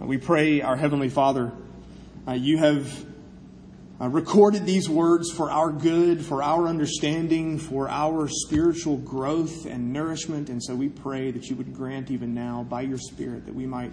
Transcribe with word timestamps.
We 0.00 0.18
pray, 0.18 0.60
our 0.60 0.76
Heavenly 0.76 1.08
Father, 1.08 1.52
uh, 2.26 2.32
you 2.32 2.58
have 2.58 3.04
uh, 4.00 4.08
recorded 4.08 4.66
these 4.66 4.88
words 4.88 5.30
for 5.30 5.50
our 5.50 5.70
good, 5.70 6.24
for 6.24 6.42
our 6.42 6.66
understanding, 6.66 7.58
for 7.58 7.88
our 7.88 8.28
spiritual 8.28 8.96
growth 8.96 9.66
and 9.66 9.92
nourishment. 9.92 10.50
And 10.50 10.62
so 10.62 10.74
we 10.74 10.88
pray 10.88 11.30
that 11.30 11.48
you 11.48 11.54
would 11.56 11.72
grant 11.72 12.10
even 12.10 12.34
now, 12.34 12.64
by 12.64 12.82
your 12.82 12.98
Spirit, 12.98 13.46
that 13.46 13.54
we 13.54 13.66
might 13.66 13.92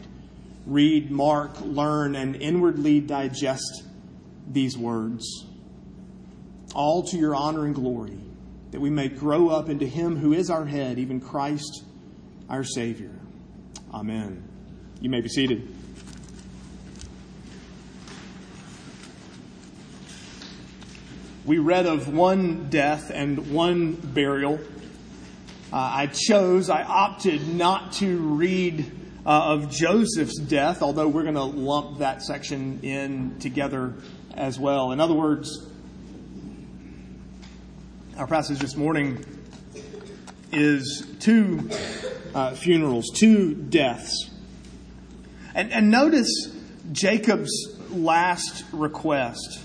read, 0.66 1.12
mark, 1.12 1.52
learn, 1.62 2.16
and 2.16 2.36
inwardly 2.36 3.00
digest 3.00 3.84
these 4.48 4.78
words, 4.78 5.46
all 6.74 7.04
to 7.04 7.18
your 7.18 7.36
honor 7.36 7.66
and 7.66 7.76
glory, 7.76 8.18
that 8.72 8.82
we 8.82 8.90
may 8.90 9.08
grow 9.08 9.50
up 9.50 9.70
into 9.70 9.86
Him 9.86 10.18
who 10.18 10.34
is 10.34 10.50
our 10.50 10.66
head, 10.66 10.98
even 10.98 11.22
Christ 11.22 11.84
our 12.50 12.64
Savior. 12.64 13.20
Amen. 13.94 14.51
You 15.02 15.10
may 15.10 15.20
be 15.22 15.30
seated. 15.30 15.68
We 21.44 21.58
read 21.58 21.88
of 21.88 22.08
one 22.08 22.70
death 22.70 23.10
and 23.12 23.52
one 23.52 23.94
burial. 23.94 24.60
Uh, 25.74 25.76
I 25.76 26.06
chose, 26.06 26.70
I 26.70 26.84
opted 26.84 27.48
not 27.48 27.94
to 27.94 28.16
read 28.20 28.92
uh, 29.26 29.54
of 29.54 29.72
Joseph's 29.72 30.38
death, 30.38 30.84
although 30.84 31.08
we're 31.08 31.24
going 31.24 31.34
to 31.34 31.44
lump 31.44 31.98
that 31.98 32.22
section 32.22 32.82
in 32.84 33.40
together 33.40 33.96
as 34.36 34.60
well. 34.60 34.92
In 34.92 35.00
other 35.00 35.16
words, 35.16 35.68
our 38.18 38.28
passage 38.28 38.60
this 38.60 38.76
morning 38.76 39.26
is 40.52 41.08
two 41.20 41.70
uh, 42.36 42.54
funerals, 42.54 43.10
two 43.16 43.56
deaths. 43.56 44.31
And, 45.54 45.72
and 45.72 45.90
notice 45.90 46.30
Jacob's 46.92 47.52
last 47.90 48.64
request. 48.72 49.62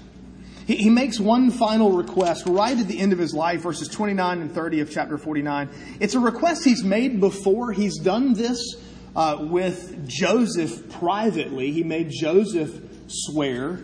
He, 0.66 0.76
he 0.76 0.90
makes 0.90 1.20
one 1.20 1.50
final 1.50 1.92
request 1.92 2.44
right 2.46 2.76
at 2.76 2.88
the 2.88 2.98
end 2.98 3.12
of 3.12 3.18
his 3.18 3.32
life, 3.32 3.60
verses 3.60 3.88
29 3.88 4.40
and 4.40 4.52
30 4.52 4.80
of 4.80 4.90
chapter 4.90 5.16
49. 5.16 5.68
It's 6.00 6.14
a 6.14 6.20
request 6.20 6.64
he's 6.64 6.84
made 6.84 7.20
before. 7.20 7.72
He's 7.72 7.98
done 7.98 8.34
this 8.34 8.76
uh, 9.14 9.38
with 9.40 10.08
Joseph 10.08 10.90
privately. 10.90 11.72
He 11.72 11.82
made 11.82 12.10
Joseph 12.10 12.80
swear. 13.08 13.80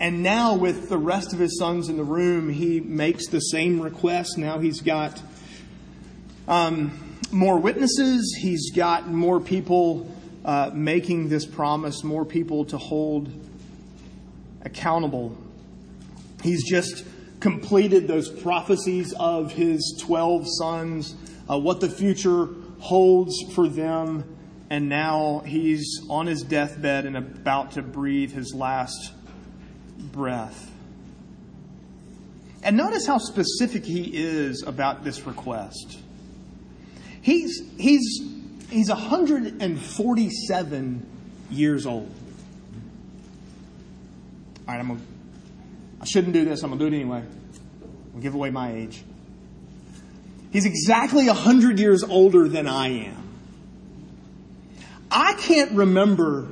And 0.00 0.22
now, 0.22 0.54
with 0.54 0.88
the 0.88 0.98
rest 0.98 1.32
of 1.32 1.40
his 1.40 1.58
sons 1.58 1.88
in 1.88 1.96
the 1.96 2.04
room, 2.04 2.48
he 2.48 2.78
makes 2.78 3.26
the 3.28 3.40
same 3.40 3.80
request. 3.80 4.38
Now 4.38 4.60
he's 4.60 4.80
got 4.80 5.20
um, 6.46 7.18
more 7.32 7.58
witnesses, 7.58 8.38
he's 8.40 8.70
got 8.70 9.08
more 9.08 9.40
people 9.40 10.08
uh, 10.48 10.70
making 10.72 11.28
this 11.28 11.44
promise, 11.44 12.02
more 12.02 12.24
people 12.24 12.64
to 12.64 12.78
hold 12.78 13.30
accountable. 14.62 15.36
He's 16.42 16.66
just 16.66 17.04
completed 17.38 18.08
those 18.08 18.30
prophecies 18.30 19.12
of 19.12 19.52
his 19.52 20.02
12 20.06 20.46
sons, 20.48 21.14
uh, 21.50 21.58
what 21.58 21.80
the 21.80 21.90
future 21.90 22.48
holds 22.78 23.34
for 23.54 23.68
them, 23.68 24.24
and 24.70 24.88
now 24.88 25.42
he's 25.44 26.00
on 26.08 26.26
his 26.26 26.44
deathbed 26.44 27.04
and 27.04 27.18
about 27.18 27.72
to 27.72 27.82
breathe 27.82 28.32
his 28.32 28.54
last 28.54 29.12
breath. 29.98 30.70
And 32.62 32.78
notice 32.78 33.06
how 33.06 33.18
specific 33.18 33.84
he 33.84 34.10
is 34.14 34.64
about 34.66 35.04
this 35.04 35.26
request. 35.26 35.98
He's, 37.20 37.62
he's, 37.76 38.37
he's 38.70 38.88
147 38.88 41.06
years 41.50 41.86
old. 41.86 42.10
All 44.66 44.74
right, 44.74 44.80
I'm 44.80 44.88
gonna, 44.88 45.00
I 46.00 46.04
shouldn't 46.04 46.34
do 46.34 46.44
this. 46.44 46.62
I'm 46.62 46.70
going 46.70 46.78
to 46.78 46.90
do 46.90 46.94
it 46.94 47.00
anyway. 47.00 47.24
I'll 48.14 48.20
give 48.20 48.34
away 48.34 48.50
my 48.50 48.72
age. 48.72 49.02
He's 50.52 50.66
exactly 50.66 51.26
100 51.26 51.78
years 51.78 52.02
older 52.02 52.48
than 52.48 52.66
I 52.66 53.06
am. 53.06 53.28
I 55.10 55.34
can't 55.34 55.72
remember 55.72 56.48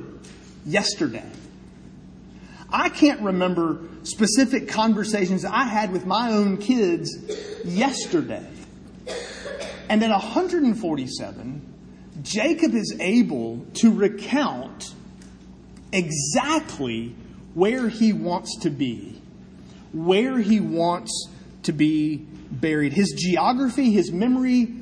yesterday. 0.65 1.29
I 2.69 2.89
can't 2.89 3.21
remember 3.21 3.81
specific 4.03 4.67
conversations 4.67 5.45
I 5.45 5.63
had 5.63 5.91
with 5.91 6.05
my 6.05 6.31
own 6.31 6.57
kids 6.57 7.17
yesterday. 7.63 8.45
And 9.89 10.03
at 10.03 10.09
147, 10.09 11.76
Jacob 12.27 12.73
is 12.73 12.95
able 12.99 13.65
to 13.75 13.91
recount 13.93 14.93
exactly 15.91 17.15
where 17.53 17.89
he 17.89 18.13
wants 18.13 18.57
to 18.59 18.69
be, 18.69 19.21
where 19.93 20.37
he 20.39 20.59
wants 20.59 21.29
to 21.63 21.71
be 21.71 22.17
buried. 22.51 22.93
His 22.93 23.13
geography, 23.17 23.91
his 23.91 24.11
memory 24.11 24.73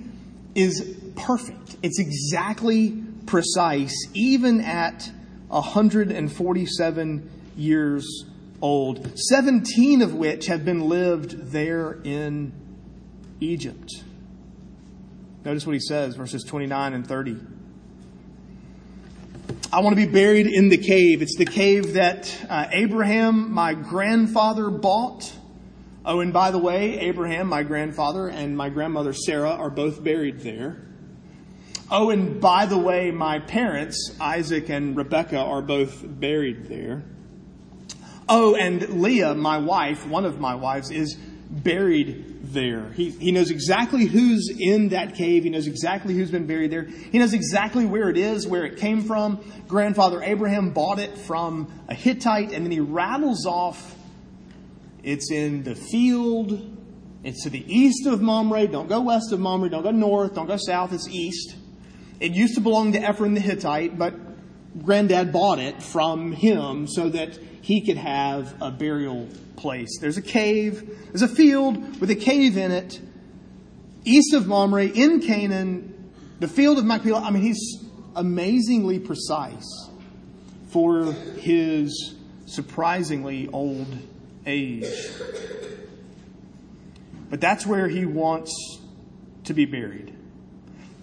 is 0.56 0.98
perfect. 1.16 1.78
It's 1.84 2.00
exactly 2.00 3.04
precise, 3.26 3.94
even 4.14 4.62
at 4.62 5.10
147 5.48 7.30
years 7.56 8.26
old, 8.62 9.18
17 9.18 10.02
of 10.02 10.14
which 10.16 10.48
have 10.48 10.66
been 10.66 10.82
lived 10.82 11.52
there 11.52 12.00
in 12.04 12.52
Egypt. 13.40 14.04
Notice 15.46 15.68
what 15.68 15.74
he 15.74 15.80
says, 15.80 16.16
verses 16.16 16.44
29 16.44 16.94
and 16.94 17.06
30. 17.06 17.38
I 19.72 19.82
want 19.82 19.96
to 19.96 20.04
be 20.04 20.12
buried 20.12 20.48
in 20.48 20.70
the 20.70 20.78
cave. 20.78 21.22
It's 21.22 21.38
the 21.38 21.46
cave 21.46 21.94
that 21.94 22.36
uh, 22.50 22.66
Abraham, 22.72 23.54
my 23.54 23.76
grandfather, 23.76 24.72
bought. 24.72 25.32
Oh, 26.04 26.20
and 26.22 26.34
by 26.34 26.50
the 26.50 26.58
way, 26.58 26.98
Abraham, 26.98 27.48
my 27.48 27.62
grandfather, 27.62 28.28
and 28.28 28.58
my 28.58 28.70
grandmother 28.70 29.14
Sarah 29.14 29.52
are 29.52 29.70
both 29.70 30.04
buried 30.04 30.40
there. 30.40 30.82
Oh, 31.92 32.10
and 32.10 32.42
by 32.42 32.66
the 32.66 32.80
way, 32.80 33.12
my 33.12 33.38
parents, 33.38 34.16
Isaac 34.20 34.70
and 34.70 34.98
Rebekah, 34.98 35.38
are 35.38 35.62
both 35.62 36.02
buried 36.04 36.70
there. 36.70 37.04
Oh, 38.28 38.56
and 38.56 39.00
Leah, 39.00 39.36
my 39.36 39.60
wife, 39.60 40.08
one 40.08 40.26
of 40.26 40.40
my 40.40 40.56
wives, 40.56 40.90
is 40.90 41.14
buried 41.14 42.35
there. 42.54 42.92
He, 42.92 43.10
he 43.10 43.32
knows 43.32 43.52
exactly 43.52 44.06
who's 44.06 44.50
in 44.50 44.90
that 44.90 45.16
cave. 45.16 45.44
He 45.44 45.50
knows 45.50 45.68
exactly 45.68 46.14
who's 46.14 46.32
been 46.32 46.48
buried 46.48 46.72
there. 46.72 46.84
He 46.84 47.20
knows 47.20 47.34
exactly 47.34 47.86
where 47.86 48.10
it 48.10 48.18
is, 48.18 48.48
where 48.48 48.66
it 48.66 48.78
came 48.78 49.04
from. 49.04 49.44
Grandfather 49.68 50.22
Abraham 50.24 50.72
bought 50.72 51.00
it 51.00 51.18
from 51.18 51.72
a 51.88 51.94
Hittite, 51.94 52.52
and 52.52 52.66
then 52.66 52.72
he 52.72 52.80
rattles 52.80 53.46
off 53.46 53.96
it's 55.06 55.30
in 55.30 55.62
the 55.62 55.76
field. 55.76 56.80
It's 57.24 57.44
to 57.44 57.52
the 57.52 57.64
east 57.72 58.08
of 58.08 58.24
Mamre. 58.24 58.66
Don't 58.66 58.90
go 58.90 59.02
west 59.02 59.32
of 59.32 59.40
Mamre. 59.40 59.70
Don't 59.70 59.84
go 59.84 59.92
north. 59.92 60.34
Don't 60.34 60.48
go 60.48 60.58
south. 60.58 60.94
It's 60.94 61.08
east. 61.08 61.56
It 62.20 62.32
used 62.32 62.56
to 62.56 62.62
belong 62.62 62.94
to 62.94 63.00
Ephron 63.00 63.36
the 63.36 63.40
Hittite, 63.40 64.00
but 64.00 64.16
granddad 64.84 65.32
bought 65.32 65.60
it 65.60 65.82
from 65.82 66.32
him 66.32 66.88
so 66.88 67.10
that 67.10 67.38
he 67.62 67.82
could 67.82 67.98
have 67.98 68.54
a 68.62 68.72
burial 68.72 69.28
place. 69.56 69.98
There's 70.00 70.18
a 70.18 70.22
cave, 70.22 71.08
there's 71.08 71.22
a 71.22 71.28
field 71.28 72.00
with 72.00 72.10
a 72.10 72.16
cave 72.16 72.58
in 72.58 72.72
it, 72.72 73.00
east 74.04 74.34
of 74.34 74.48
Mamre, 74.48 74.86
in 74.86 75.22
Canaan, 75.22 76.12
the 76.40 76.48
field 76.48 76.78
of 76.78 76.86
Machpelah. 76.86 77.22
I 77.22 77.32
mean, 77.32 77.44
he's 77.44 77.84
amazingly 78.16 79.00
precise 79.00 79.90
for 80.68 81.12
his 81.40 82.16
surprisingly 82.46 83.48
old 83.48 83.88
age. 84.46 84.86
But 87.30 87.42
that's 87.42 87.66
where 87.66 87.88
he 87.88 88.06
wants 88.06 88.80
to 89.46 89.54
be 89.54 89.66
buried. 89.66 90.15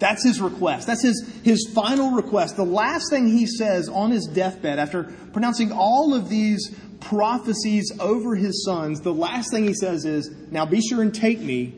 That's 0.03 0.25
his 0.25 0.41
request. 0.41 0.85
That's 0.85 1.01
his, 1.01 1.25
his 1.45 1.71
final 1.73 2.11
request. 2.11 2.57
The 2.57 2.65
last 2.65 3.09
thing 3.09 3.25
he 3.25 3.47
says 3.47 3.87
on 3.87 4.11
his 4.11 4.25
deathbed, 4.25 4.77
after 4.77 5.05
pronouncing 5.31 5.71
all 5.71 6.13
of 6.13 6.27
these 6.27 6.75
prophecies 6.99 7.89
over 8.01 8.35
his 8.35 8.65
sons, 8.65 8.99
the 8.99 9.13
last 9.13 9.49
thing 9.49 9.63
he 9.63 9.73
says 9.73 10.03
is, 10.03 10.29
Now 10.51 10.65
be 10.65 10.81
sure 10.81 11.01
and 11.01 11.15
take 11.15 11.39
me 11.39 11.73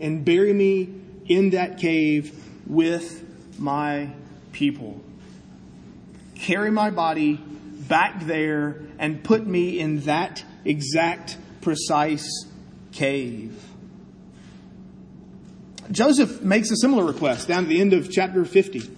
and 0.00 0.22
bury 0.22 0.52
me 0.52 0.92
in 1.24 1.48
that 1.50 1.78
cave 1.78 2.44
with 2.66 3.58
my 3.58 4.10
people. 4.52 5.00
Carry 6.34 6.70
my 6.70 6.90
body 6.90 7.36
back 7.36 8.26
there 8.26 8.82
and 8.98 9.24
put 9.24 9.46
me 9.46 9.80
in 9.80 10.00
that 10.00 10.44
exact, 10.66 11.38
precise 11.62 12.28
cave. 12.92 13.58
Joseph 15.90 16.42
makes 16.42 16.70
a 16.70 16.76
similar 16.76 17.04
request 17.04 17.48
down 17.48 17.64
at 17.64 17.68
the 17.68 17.80
end 17.80 17.92
of 17.92 18.10
chapter 18.10 18.44
50. 18.44 18.90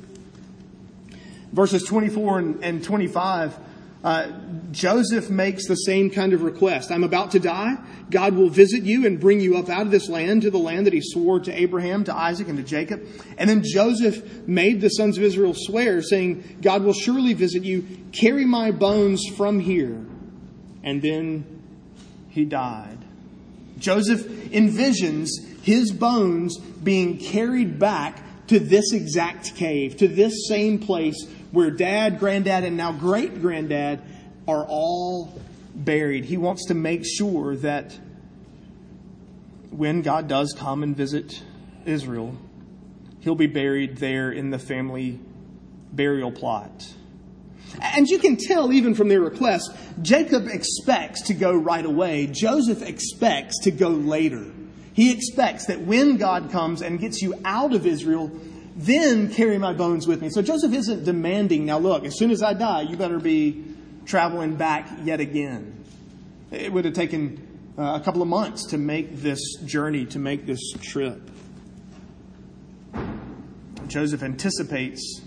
Verses 1.53 1.85
24 1.85 2.39
and, 2.63 2.85
25 2.85 3.59
uh, 4.05 4.31
Joseph 4.71 5.31
makes 5.31 5.67
the 5.67 5.77
same 5.77 6.11
kind 6.11 6.35
of 6.35 6.43
request. 6.43 6.93
I'm 6.93 7.05
about 7.05 7.31
to 7.31 7.41
die. 7.41 7.79
God 8.11 8.35
will 8.35 8.51
visit 8.51 8.83
you 8.83 9.07
and 9.07 9.19
bring 9.19 9.41
you 9.41 9.57
up 9.57 9.71
out 9.71 9.87
of 9.87 9.91
this 9.91 10.11
land 10.11 10.43
to 10.43 10.51
the 10.51 10.59
land 10.59 10.87
that 10.87 10.93
he 10.93 11.01
swore 11.03 11.41
to 11.41 11.51
Abraham, 11.51 12.05
to 12.05 12.15
Isaac, 12.15 12.49
and 12.49 12.59
to 12.59 12.63
Jacob. 12.63 13.03
And 13.39 13.49
then 13.49 13.63
Joseph 13.65 14.47
made 14.47 14.83
the 14.83 14.91
sons 14.91 15.17
of 15.17 15.25
Israel 15.25 15.55
swear, 15.57 16.03
saying, 16.03 16.59
God 16.61 16.83
will 16.83 16.93
surely 16.93 17.33
visit 17.33 17.65
you. 17.65 17.87
Carry 18.13 18.45
my 18.45 18.73
bones 18.73 19.23
from 19.39 19.59
here. 19.59 20.05
And 20.83 21.01
then 21.01 21.63
he 22.29 22.45
died. 22.45 22.99
Joseph 23.79 24.23
envisions 24.51 25.31
his 25.65 25.93
bones 25.93 26.59
being 26.59 27.17
carried 27.17 27.79
back 27.79 28.23
to 28.49 28.61
this 28.61 28.93
exact 28.93 29.57
cave, 29.57 29.97
to 29.97 30.07
this 30.07 30.47
same 30.47 30.79
place 30.79 31.27
where 31.53 31.71
dad, 31.71 32.19
granddad, 32.19 32.65
and 32.65 32.77
now 32.77 32.93
great 32.93 33.41
granddad 33.41 34.03
are 34.47 34.67
all 34.69 35.41
buried. 35.75 36.27
He 36.27 36.37
wants 36.37 36.67
to 36.67 36.75
make 36.75 37.05
sure 37.07 37.57
that 37.57 37.99
when 39.71 40.03
God 40.03 40.29
does 40.29 40.55
come 40.57 40.83
and 40.83 40.95
visit 40.95 41.43
Israel, 41.87 42.37
he'll 43.21 43.35
be 43.35 43.47
buried 43.47 43.97
there 43.97 44.31
in 44.31 44.51
the 44.51 44.59
family 44.59 45.19
burial 45.93 46.31
plot. 46.31 46.93
And 47.81 48.07
you 48.07 48.19
can 48.19 48.37
tell 48.37 48.71
even 48.71 48.95
from 48.95 49.09
their 49.09 49.23
request, 49.23 49.75
Jacob 50.03 50.47
expects 50.47 51.23
to 51.23 51.35
go 51.35 51.55
right 51.57 51.85
away. 51.85 52.27
Joseph 52.27 52.83
expects 52.83 53.61
to 53.61 53.71
go 53.71 53.89
later. 53.89 54.45
He 54.95 55.13
expects 55.13 55.67
that 55.67 55.81
when 55.81 56.17
God 56.17 56.51
comes 56.51 56.81
and 56.81 56.99
gets 56.99 57.21
you 57.21 57.35
out 57.45 57.75
of 57.75 57.85
Israel, 57.85 58.31
then 58.77 59.33
carry 59.33 59.59
my 59.59 59.73
bones 59.73 60.07
with 60.07 60.23
me. 60.23 60.31
So 60.31 60.41
Joseph 60.41 60.73
isn't 60.73 61.05
demanding, 61.05 61.67
now 61.67 61.79
look, 61.79 62.05
as 62.05 62.17
soon 62.17 62.31
as 62.31 62.43
I 62.43 62.55
die, 62.55 62.83
you 62.83 62.97
better 62.97 63.19
be 63.19 63.65
traveling 64.07 64.55
back 64.55 64.89
yet 65.03 65.21
again. 65.21 65.85
It 66.53 66.73
would 66.73 66.85
have 66.85 66.95
taken 66.95 67.73
uh, 67.77 67.99
a 68.01 68.05
couple 68.05 68.23
of 68.23 68.29
months 68.29 68.67
to 68.67 68.79
make 68.79 69.17
this 69.17 69.57
journey, 69.65 70.07
to 70.07 70.21
make 70.21 70.47
this 70.47 70.61
trip. 70.81 71.21
Joseph 73.89 74.23
anticipates 74.23 75.21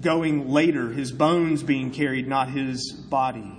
going 0.00 0.50
later, 0.50 0.90
his 0.90 1.12
bones 1.12 1.62
being 1.62 1.90
carried, 1.90 2.28
not 2.28 2.50
his 2.50 2.92
body. 2.92 3.58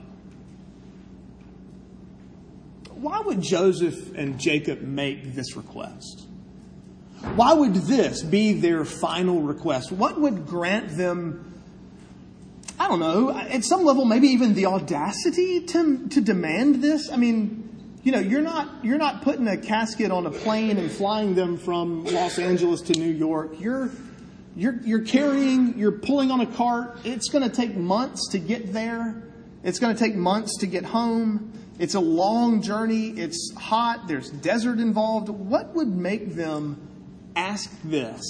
Why 3.01 3.22
would 3.22 3.42
Joseph 3.42 4.13
and 4.16 4.40
Jacob 4.40 4.81
make 4.81 5.34
this 5.34 5.56
request? 5.56 6.25
Why 7.36 7.54
would 7.54 7.74
this 7.74 8.24
be 8.24 8.54
their 8.54 8.84
final 8.84 9.42
request? 9.42 9.92
What 9.92 10.19
would 10.19 10.46
grant 10.46 10.98
them, 10.98 11.62
I 12.78 12.88
don't 12.88 13.00
know, 13.00 13.31
at 13.31 13.63
some 13.63 13.86
level, 13.86 14.06
maybe 14.06 14.28
even 14.30 14.54
the 14.54 14.66
audacity 14.66 15.62
to, 15.62 16.07
to 16.10 16.22
demand 16.22 16.81
this? 16.84 17.10
I 17.10 17.18
mean, 17.18 18.00
you 18.04 18.12
know, 18.12 18.19
you're 18.19 18.42
not, 18.42 18.84
you're 18.84 18.98
not 18.98 19.22
putting 19.22 19.48
a 19.48 19.57
casket 19.57 20.12
on 20.12 20.25
a 20.25 20.31
plane 20.31 20.78
and 20.78 20.92
flying 20.92 21.36
them 21.36 21.57
from 21.57 22.06
Los 22.06 22.40
Angeles 22.40 22.81
to 22.84 22.94
New 23.00 23.12
York. 23.12 23.60
You're, 23.60 23.92
you're, 24.56 24.80
you're 24.84 25.04
carrying, 25.04 25.78
you're 25.78 25.92
pulling 25.92 26.31
on 26.31 26.42
a 26.42 26.48
cart. 26.48 27.00
It's 27.06 27.30
going 27.30 27.50
to 27.50 27.56
take 27.56 27.75
months 27.75 28.30
to 28.31 28.40
get 28.40 28.74
there. 28.74 29.24
It's 29.63 29.80
going 29.80 29.95
to 29.95 30.00
take 30.02 30.16
months 30.16 30.57
to 30.60 30.68
get 30.68 30.86
home. 30.86 31.54
It's 31.80 31.96
a 31.96 32.00
long 32.00 32.62
journey. 32.62 33.08
It's 33.08 33.54
hot. 33.56 34.08
There's 34.08 34.30
desert 34.30 34.80
involved. 34.80 35.30
What 35.30 35.74
would 35.76 35.88
make 35.88 36.36
them 36.36 36.88
ask 37.36 37.72
this 37.84 38.22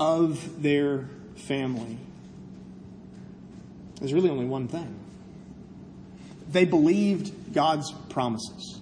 of 0.00 0.62
their 0.62 1.08
family? 1.36 1.98
There's 4.00 4.14
really 4.14 4.30
only 4.30 4.46
one 4.46 4.68
thing. 4.68 4.98
They 6.50 6.64
believed 6.64 7.52
God's 7.52 7.92
promises. 8.08 8.80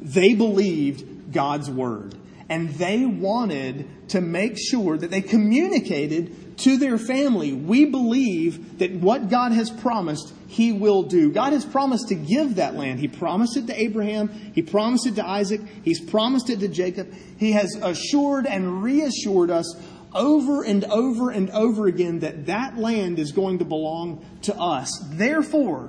They 0.00 0.34
believed 0.34 1.32
God's 1.32 1.70
word. 1.70 2.14
And 2.52 2.68
they 2.74 3.06
wanted 3.06 4.10
to 4.10 4.20
make 4.20 4.58
sure 4.58 4.98
that 4.98 5.10
they 5.10 5.22
communicated 5.22 6.58
to 6.58 6.76
their 6.76 6.98
family, 6.98 7.54
we 7.54 7.86
believe 7.86 8.78
that 8.78 8.92
what 8.92 9.30
God 9.30 9.52
has 9.52 9.70
promised, 9.70 10.34
He 10.48 10.70
will 10.70 11.04
do. 11.04 11.32
God 11.32 11.54
has 11.54 11.64
promised 11.64 12.08
to 12.08 12.14
give 12.14 12.56
that 12.56 12.74
land. 12.74 13.00
He 13.00 13.08
promised 13.08 13.56
it 13.56 13.68
to 13.68 13.80
Abraham. 13.80 14.28
He 14.28 14.60
promised 14.60 15.06
it 15.06 15.14
to 15.14 15.26
Isaac. 15.26 15.62
He's 15.82 15.98
promised 15.98 16.50
it 16.50 16.60
to 16.60 16.68
Jacob. 16.68 17.14
He 17.38 17.52
has 17.52 17.74
assured 17.80 18.44
and 18.44 18.82
reassured 18.82 19.50
us 19.50 19.74
over 20.14 20.62
and 20.62 20.84
over 20.84 21.30
and 21.30 21.48
over 21.52 21.86
again 21.86 22.18
that 22.18 22.44
that 22.44 22.76
land 22.76 23.18
is 23.18 23.32
going 23.32 23.60
to 23.60 23.64
belong 23.64 24.26
to 24.42 24.54
us. 24.54 24.90
Therefore, 25.12 25.88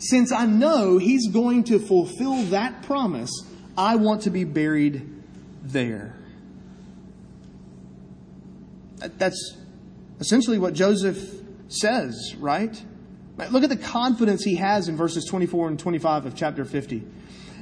since 0.00 0.32
I 0.32 0.46
know 0.46 0.98
He's 0.98 1.28
going 1.28 1.62
to 1.64 1.78
fulfill 1.78 2.42
that 2.46 2.82
promise, 2.82 3.30
I 3.78 3.94
want 3.94 4.22
to 4.22 4.30
be 4.30 4.42
buried 4.42 5.12
there. 5.70 6.14
That's 8.98 9.56
essentially 10.20 10.58
what 10.58 10.74
Joseph 10.74 11.18
says, 11.68 12.34
right? 12.38 12.82
Look 13.50 13.62
at 13.62 13.68
the 13.68 13.76
confidence 13.76 14.42
he 14.42 14.56
has 14.56 14.88
in 14.88 14.96
verses 14.96 15.26
24 15.26 15.68
and 15.68 15.78
25 15.78 16.26
of 16.26 16.34
chapter 16.34 16.64
50. 16.64 17.02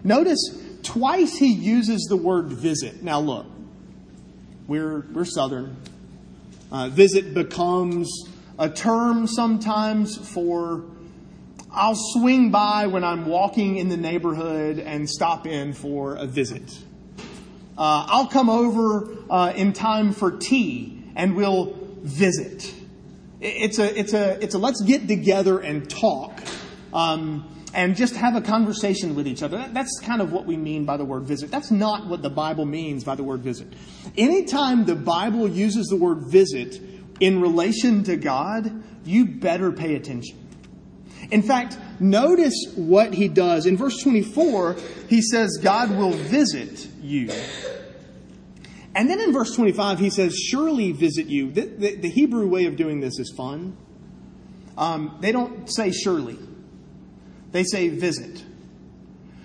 Notice 0.04 0.56
twice 0.82 1.36
he 1.36 1.52
uses 1.52 2.06
the 2.08 2.16
word 2.16 2.46
visit. 2.46 3.02
Now, 3.02 3.20
look, 3.20 3.46
we're, 4.68 5.00
we're 5.12 5.24
Southern. 5.24 5.76
Uh, 6.70 6.88
visit 6.90 7.34
becomes 7.34 8.08
a 8.58 8.70
term 8.70 9.26
sometimes 9.26 10.16
for 10.16 10.84
I'll 11.72 11.96
swing 11.96 12.50
by 12.50 12.86
when 12.86 13.02
I'm 13.02 13.26
walking 13.26 13.76
in 13.76 13.88
the 13.88 13.96
neighborhood 13.96 14.78
and 14.78 15.10
stop 15.10 15.44
in 15.46 15.72
for 15.72 16.14
a 16.14 16.24
visit. 16.24 16.78
Uh, 17.76 18.06
I'll 18.08 18.28
come 18.28 18.48
over 18.48 19.08
uh, 19.28 19.52
in 19.54 19.72
time 19.72 20.12
for 20.12 20.30
tea 20.30 21.02
and 21.16 21.34
we'll 21.34 21.76
visit. 22.02 22.72
It's 23.40 23.78
a, 23.78 23.98
it's 23.98 24.14
a, 24.14 24.42
it's 24.42 24.54
a 24.54 24.58
let's 24.58 24.82
get 24.82 25.08
together 25.08 25.58
and 25.58 25.88
talk. 25.88 26.40
Um, 26.92 27.50
and 27.74 27.96
just 27.96 28.14
have 28.14 28.36
a 28.36 28.40
conversation 28.40 29.16
with 29.16 29.26
each 29.26 29.42
other. 29.42 29.68
That's 29.72 29.98
kind 30.00 30.22
of 30.22 30.32
what 30.32 30.46
we 30.46 30.56
mean 30.56 30.84
by 30.84 30.96
the 30.96 31.04
word 31.04 31.24
visit. 31.24 31.50
That's 31.50 31.72
not 31.72 32.06
what 32.06 32.22
the 32.22 32.30
Bible 32.30 32.64
means 32.64 33.02
by 33.02 33.16
the 33.16 33.24
word 33.24 33.40
visit. 33.40 33.72
Anytime 34.16 34.84
the 34.84 34.94
Bible 34.94 35.48
uses 35.48 35.88
the 35.88 35.96
word 35.96 36.22
visit 36.28 36.80
in 37.18 37.40
relation 37.40 38.04
to 38.04 38.16
God, 38.16 38.84
you 39.04 39.26
better 39.26 39.72
pay 39.72 39.96
attention. 39.96 40.38
In 41.30 41.42
fact, 41.42 41.78
notice 42.00 42.54
what 42.74 43.14
he 43.14 43.28
does. 43.28 43.66
In 43.66 43.76
verse 43.76 44.02
24, 44.02 44.76
he 45.08 45.22
says, 45.22 45.58
God 45.62 45.90
will 45.90 46.12
visit 46.12 46.88
you. 47.02 47.30
And 48.94 49.10
then 49.10 49.20
in 49.20 49.32
verse 49.32 49.54
25, 49.54 49.98
he 49.98 50.10
says, 50.10 50.36
Surely 50.36 50.92
visit 50.92 51.26
you. 51.26 51.50
The, 51.50 51.62
the, 51.62 51.96
the 51.96 52.08
Hebrew 52.08 52.46
way 52.46 52.66
of 52.66 52.76
doing 52.76 53.00
this 53.00 53.18
is 53.18 53.32
fun. 53.36 53.76
Um, 54.76 55.18
they 55.20 55.32
don't 55.32 55.70
say 55.70 55.90
surely, 55.92 56.38
they 57.52 57.64
say 57.64 57.88
visit. 57.88 58.44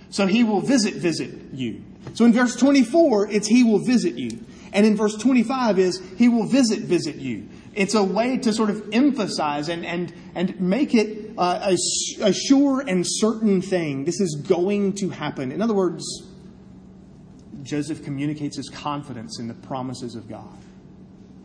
So 0.09 0.25
he 0.25 0.43
will 0.43 0.61
visit, 0.61 0.95
visit 0.95 1.53
you. 1.53 1.83
So 2.13 2.25
in 2.25 2.33
verse 2.33 2.55
24, 2.55 3.29
it's 3.29 3.47
he 3.47 3.63
will 3.63 3.79
visit 3.79 4.15
you. 4.15 4.43
And 4.73 4.85
in 4.85 4.95
verse 4.95 5.15
25 5.15 5.77
is 5.77 6.01
he 6.17 6.29
will 6.29 6.47
visit, 6.47 6.79
visit 6.79 7.17
you. 7.17 7.47
It's 7.79 7.95
a 7.95 8.03
way 8.03 8.37
to 8.39 8.51
sort 8.51 8.69
of 8.69 8.89
emphasize 8.91 9.69
and, 9.69 9.85
and, 9.85 10.13
and 10.35 10.59
make 10.59 10.93
it 10.93 11.31
uh, 11.37 11.71
a, 11.71 12.25
a 12.25 12.33
sure 12.33 12.81
and 12.81 13.05
certain 13.07 13.61
thing. 13.61 14.03
This 14.03 14.19
is 14.19 14.35
going 14.35 14.95
to 14.95 15.07
happen. 15.07 15.53
In 15.53 15.61
other 15.61 15.73
words, 15.73 16.03
Joseph 17.63 18.03
communicates 18.03 18.57
his 18.57 18.67
confidence 18.67 19.39
in 19.39 19.47
the 19.47 19.53
promises 19.53 20.15
of 20.15 20.27
God. 20.27 20.57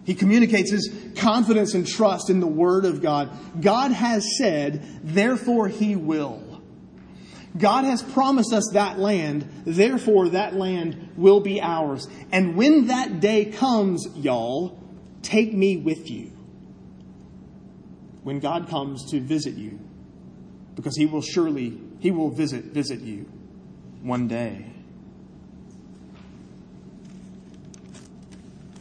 He 0.04 0.16
communicates 0.16 0.72
his 0.72 0.92
confidence 1.14 1.74
and 1.74 1.86
trust 1.86 2.28
in 2.28 2.40
the 2.40 2.48
Word 2.48 2.84
of 2.84 3.00
God. 3.00 3.30
God 3.60 3.92
has 3.92 4.36
said, 4.36 4.82
therefore 5.04 5.68
he 5.68 5.94
will. 5.94 6.42
God 7.56 7.84
has 7.84 8.02
promised 8.02 8.52
us 8.52 8.70
that 8.72 8.98
land, 8.98 9.48
therefore 9.64 10.30
that 10.30 10.54
land 10.56 11.12
will 11.16 11.38
be 11.38 11.62
ours. 11.62 12.08
And 12.32 12.56
when 12.56 12.88
that 12.88 13.20
day 13.20 13.44
comes, 13.44 14.08
y'all, 14.16 14.80
take 15.24 15.52
me 15.52 15.76
with 15.76 16.10
you. 16.10 16.30
When 18.22 18.40
God 18.40 18.68
comes 18.68 19.10
to 19.10 19.20
visit 19.20 19.54
you, 19.54 19.78
because 20.76 20.96
he 20.96 21.06
will 21.06 21.22
surely, 21.22 21.78
he 22.00 22.10
will 22.10 22.30
visit, 22.30 22.66
visit 22.66 23.00
you 23.00 23.26
one 24.02 24.28
day. 24.28 24.66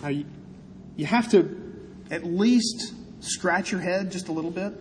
Now, 0.02 0.10
you, 0.10 1.06
have 1.06 1.32
to 1.32 1.62
at 2.12 2.26
least 2.26 2.94
scratch 3.22 3.72
your 3.72 3.80
head 3.80 4.12
just 4.12 4.28
a 4.28 4.34
little 4.34 4.52
bit. 4.52 4.74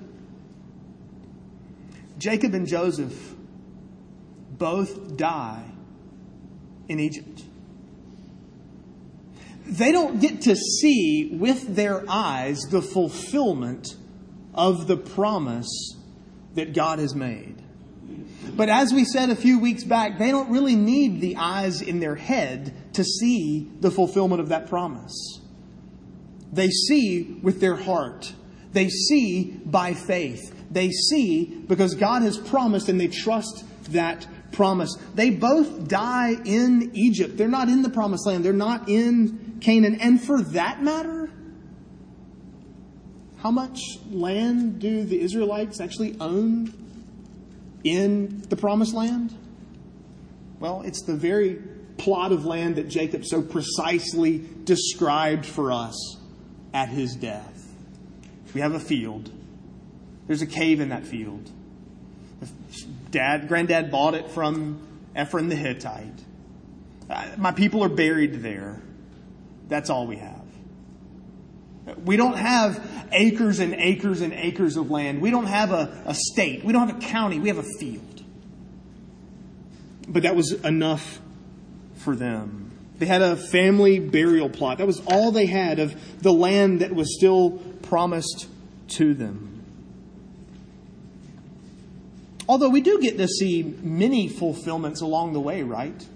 Jacob 2.19 2.55
and 2.55 2.67
Joseph 2.67 3.35
both 4.51 5.17
die 5.17 5.65
in 6.89 6.99
Egypt. 6.99 7.43
They 9.73 9.91
don't 9.91 10.21
get 10.21 10.43
to 10.43 10.55
see 10.55 11.31
with 11.33 11.75
their 11.75 12.05
eyes 12.07 12.61
the 12.71 12.83
fulfillment 12.83 13.97
of 14.53 14.87
the 14.87 14.99
promise 14.99 15.97
that 16.55 16.75
God 16.75 16.99
has 16.99 17.15
made. 17.15 17.57
But 18.55 18.69
as 18.69 18.93
we 18.93 19.07
said 19.07 19.31
a 19.31 19.37
few 19.37 19.59
weeks 19.59 19.83
back, 19.83 20.19
they 20.19 20.31
don't 20.31 20.51
really 20.51 20.77
need 20.77 21.23
the 21.23 21.37
eyes 21.37 21.81
in 21.81 22.01
their 22.01 22.17
head 22.17 22.75
to 22.93 23.03
see 23.03 23.71
the 23.81 23.91
fulfillment 23.91 24.43
of 24.43 24.51
that 24.51 24.69
promise. 24.69 25.41
They 26.53 26.69
see 26.69 27.39
with 27.43 27.61
their 27.61 27.77
heart. 27.77 28.35
They 28.73 28.91
see 28.91 29.59
by 29.65 29.95
faith. 29.95 30.55
They 30.71 30.91
see 30.91 31.47
because 31.67 31.95
God 31.95 32.21
has 32.21 32.37
promised 32.37 32.91
and 32.91 33.01
they 33.01 33.09
trust 33.09 33.65
that 33.93 34.27
promise. 34.53 34.95
They 35.15 35.31
both 35.31 35.89
die 35.89 36.37
in 36.45 36.91
Egypt. 36.93 37.39
They're 37.39 37.49
not 37.49 37.71
in 37.71 37.81
the 37.81 37.89
promised 37.89 38.27
land. 38.27 38.45
They're 38.45 38.53
not 38.53 38.91
in 38.91 39.52
Canaan. 39.63 40.01
And 40.01 40.21
for 40.23 40.43
that 40.43 40.83
matter, 40.83 41.31
how 43.39 43.51
much 43.51 43.81
land 44.11 44.81
do 44.81 45.05
the 45.05 45.21
Israelites 45.21 45.81
actually 45.81 46.17
own 46.21 46.73
in 47.85 48.43
the 48.49 48.57
promised 48.57 48.95
land? 48.95 49.37
Well, 50.61 50.83
it's 50.83 51.03
the 51.03 51.17
very 51.17 51.61
plot 51.97 52.33
of 52.33 52.45
land 52.45 52.77
that 52.77 52.89
Jacob 52.89 53.25
so 53.25 53.43
precisely 53.43 54.45
described 54.65 55.47
for 55.47 55.73
us 55.73 56.19
at 56.73 56.89
his 56.89 57.17
death. 57.17 57.69
We 58.55 58.61
have 58.61 58.75
a 58.75 58.81
field. 58.81 59.31
There's 60.27 60.43
a 60.43 60.47
cave 60.47 60.81
in 60.81 60.91
that 60.91 61.05
field. 61.05 61.51
Dad, 63.11 63.49
granddad 63.49 63.91
bought 63.91 64.15
it 64.15 64.31
from 64.31 64.87
Ephron 65.15 65.49
the 65.49 65.57
Hittite. 65.57 66.21
Uh, 67.11 67.29
my 67.37 67.53
people 67.53 67.83
are 67.85 67.89
buried 67.89 68.43
there. 68.43 68.81
That's 69.69 69.91
all 69.91 70.07
we 70.07 70.17
have. 70.17 70.43
We 72.05 72.17
don't 72.17 72.37
have 72.37 73.09
acres 73.13 73.59
and 73.59 73.75
acres 73.75 74.21
and 74.21 74.33
acres 74.33 74.77
of 74.77 74.91
land. 74.91 75.21
We 75.21 75.31
don't 75.31 75.47
have 75.47 75.73
a, 75.73 76.03
a 76.07 76.15
state. 76.15 76.65
We 76.65 76.73
don't 76.73 76.89
have 76.89 76.97
a 76.99 77.01
county. 77.01 77.41
We 77.41 77.49
have 77.49 77.59
a 77.59 77.67
field. 77.81 78.23
But 80.09 80.23
that 80.25 80.37
was 80.37 80.53
enough 80.53 81.21
for 81.97 82.15
them. 82.15 82.71
They 82.99 83.07
had 83.07 83.23
a 83.23 83.37
family 83.37 83.99
burial 83.99 84.49
plot. 84.49 84.79
That 84.79 84.87
was 84.87 85.01
all 85.07 85.33
they 85.33 85.47
had 85.47 85.79
of 85.81 86.23
the 86.23 86.33
land 86.33 86.81
that 86.81 86.95
was 86.95 87.17
still 87.17 87.51
promised 87.83 88.49
to 88.89 89.15
them. 89.15 89.65
Although 92.49 92.69
we 92.69 92.81
do 92.81 93.01
get 93.01 93.17
to 93.19 93.27
see 93.27 93.63
many 93.63 94.29
fulfillments 94.29 95.01
along 95.01 95.33
the 95.33 95.41
way, 95.41 95.63
right? 95.63 96.07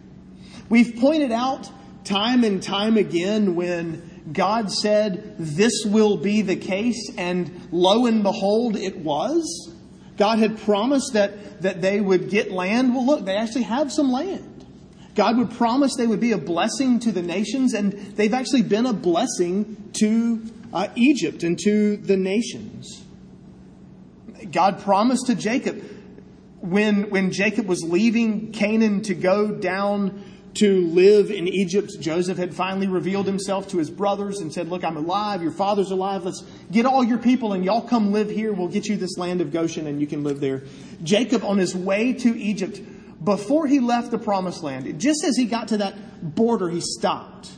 We've 0.68 0.96
pointed 0.96 1.32
out 1.32 1.70
time 2.06 2.44
and 2.44 2.62
time 2.62 2.96
again 2.96 3.54
when 3.54 4.24
God 4.32 4.70
said, 4.70 5.36
This 5.38 5.84
will 5.84 6.16
be 6.16 6.42
the 6.42 6.56
case, 6.56 7.10
and 7.16 7.68
lo 7.70 8.06
and 8.06 8.22
behold, 8.22 8.76
it 8.76 8.96
was. 8.96 9.72
God 10.16 10.38
had 10.38 10.58
promised 10.58 11.12
that, 11.12 11.62
that 11.62 11.82
they 11.82 12.00
would 12.00 12.30
get 12.30 12.50
land. 12.50 12.94
Well, 12.94 13.04
look, 13.04 13.24
they 13.24 13.36
actually 13.36 13.64
have 13.64 13.92
some 13.92 14.10
land. 14.10 14.52
God 15.14 15.38
would 15.38 15.50
promise 15.52 15.94
they 15.96 16.06
would 16.06 16.20
be 16.20 16.32
a 16.32 16.38
blessing 16.38 17.00
to 17.00 17.12
the 17.12 17.22
nations, 17.22 17.74
and 17.74 17.92
they've 17.92 18.34
actually 18.34 18.62
been 18.62 18.86
a 18.86 18.92
blessing 18.92 19.90
to 19.94 20.42
uh, 20.72 20.88
Egypt 20.94 21.42
and 21.42 21.58
to 21.64 21.96
the 21.96 22.16
nations. 22.16 23.02
God 24.52 24.80
promised 24.80 25.26
to 25.26 25.34
Jacob 25.34 25.82
when, 26.60 27.10
when 27.10 27.30
Jacob 27.30 27.66
was 27.66 27.82
leaving 27.82 28.52
Canaan 28.52 29.02
to 29.02 29.14
go 29.14 29.52
down 29.52 30.22
to 30.56 30.86
live 30.86 31.30
in 31.30 31.48
Egypt, 31.48 31.92
Joseph 32.00 32.38
had 32.38 32.54
finally 32.54 32.86
revealed 32.86 33.26
himself 33.26 33.68
to 33.68 33.78
his 33.78 33.90
brothers 33.90 34.40
and 34.40 34.52
said, 34.52 34.68
Look, 34.68 34.84
I'm 34.84 34.96
alive. 34.96 35.42
Your 35.42 35.52
father's 35.52 35.90
alive. 35.90 36.24
Let's 36.24 36.42
get 36.70 36.86
all 36.86 37.04
your 37.04 37.18
people 37.18 37.52
and 37.52 37.64
y'all 37.64 37.86
come 37.86 38.12
live 38.12 38.30
here. 38.30 38.52
We'll 38.52 38.68
get 38.68 38.86
you 38.86 38.96
this 38.96 39.16
land 39.18 39.40
of 39.40 39.52
Goshen 39.52 39.86
and 39.86 40.00
you 40.00 40.06
can 40.06 40.24
live 40.24 40.40
there. 40.40 40.64
Jacob, 41.02 41.44
on 41.44 41.58
his 41.58 41.74
way 41.74 42.12
to 42.14 42.38
Egypt, 42.38 42.80
before 43.22 43.66
he 43.66 43.80
left 43.80 44.10
the 44.10 44.18
promised 44.18 44.62
land, 44.62 45.00
just 45.00 45.24
as 45.24 45.36
he 45.36 45.46
got 45.46 45.68
to 45.68 45.78
that 45.78 46.34
border, 46.34 46.68
he 46.68 46.80
stopped 46.80 47.50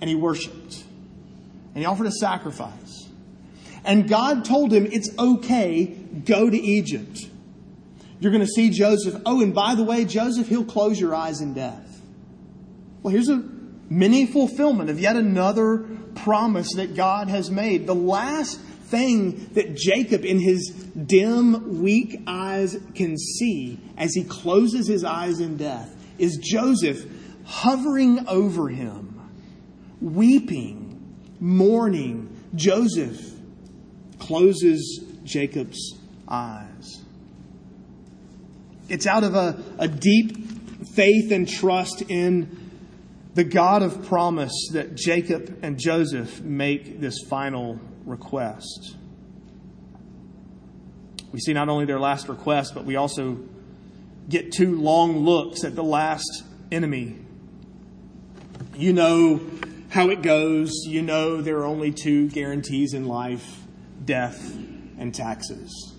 and 0.00 0.08
he 0.08 0.16
worshiped 0.16 0.84
and 1.74 1.78
he 1.78 1.84
offered 1.84 2.06
a 2.06 2.12
sacrifice. 2.12 3.08
And 3.84 4.08
God 4.08 4.44
told 4.44 4.72
him, 4.72 4.86
It's 4.86 5.10
okay, 5.18 5.86
go 5.86 6.48
to 6.48 6.56
Egypt. 6.56 7.28
You're 8.22 8.30
going 8.30 8.46
to 8.46 8.52
see 8.54 8.70
Joseph. 8.70 9.20
Oh, 9.26 9.42
and 9.42 9.52
by 9.52 9.74
the 9.74 9.82
way, 9.82 10.04
Joseph, 10.04 10.46
he'll 10.46 10.64
close 10.64 11.00
your 11.00 11.12
eyes 11.12 11.40
in 11.40 11.54
death. 11.54 12.00
Well, 13.02 13.12
here's 13.12 13.28
a 13.28 13.42
mini 13.90 14.26
fulfillment 14.26 14.90
of 14.90 15.00
yet 15.00 15.16
another 15.16 15.78
promise 16.14 16.74
that 16.74 16.94
God 16.94 17.26
has 17.26 17.50
made. 17.50 17.88
The 17.88 17.96
last 17.96 18.60
thing 18.60 19.48
that 19.54 19.74
Jacob, 19.74 20.24
in 20.24 20.38
his 20.38 20.68
dim, 20.68 21.82
weak 21.82 22.22
eyes, 22.28 22.78
can 22.94 23.18
see 23.18 23.80
as 23.98 24.14
he 24.14 24.22
closes 24.22 24.86
his 24.86 25.02
eyes 25.02 25.40
in 25.40 25.56
death 25.56 25.92
is 26.16 26.36
Joseph 26.36 27.04
hovering 27.44 28.28
over 28.28 28.68
him, 28.68 29.20
weeping, 30.00 31.16
mourning. 31.40 32.28
Joseph 32.54 33.20
closes 34.20 35.04
Jacob's 35.24 35.98
eyes. 36.28 36.71
It's 38.88 39.06
out 39.06 39.24
of 39.24 39.34
a, 39.34 39.62
a 39.78 39.88
deep 39.88 40.86
faith 40.94 41.32
and 41.32 41.48
trust 41.48 42.02
in 42.02 42.70
the 43.34 43.44
God 43.44 43.82
of 43.82 44.06
promise 44.06 44.68
that 44.72 44.94
Jacob 44.94 45.58
and 45.62 45.78
Joseph 45.78 46.42
make 46.42 47.00
this 47.00 47.18
final 47.28 47.78
request. 48.04 48.96
We 51.32 51.40
see 51.40 51.54
not 51.54 51.68
only 51.68 51.86
their 51.86 52.00
last 52.00 52.28
request, 52.28 52.74
but 52.74 52.84
we 52.84 52.96
also 52.96 53.38
get 54.28 54.52
two 54.52 54.78
long 54.78 55.24
looks 55.24 55.64
at 55.64 55.74
the 55.74 55.84
last 55.84 56.44
enemy. 56.70 57.16
You 58.76 58.92
know 58.92 59.40
how 59.88 60.10
it 60.10 60.22
goes. 60.22 60.70
You 60.86 61.02
know 61.02 61.40
there 61.40 61.58
are 61.58 61.66
only 61.66 61.90
two 61.90 62.28
guarantees 62.28 62.92
in 62.92 63.06
life 63.06 63.62
death 64.04 64.54
and 64.98 65.14
taxes. 65.14 65.94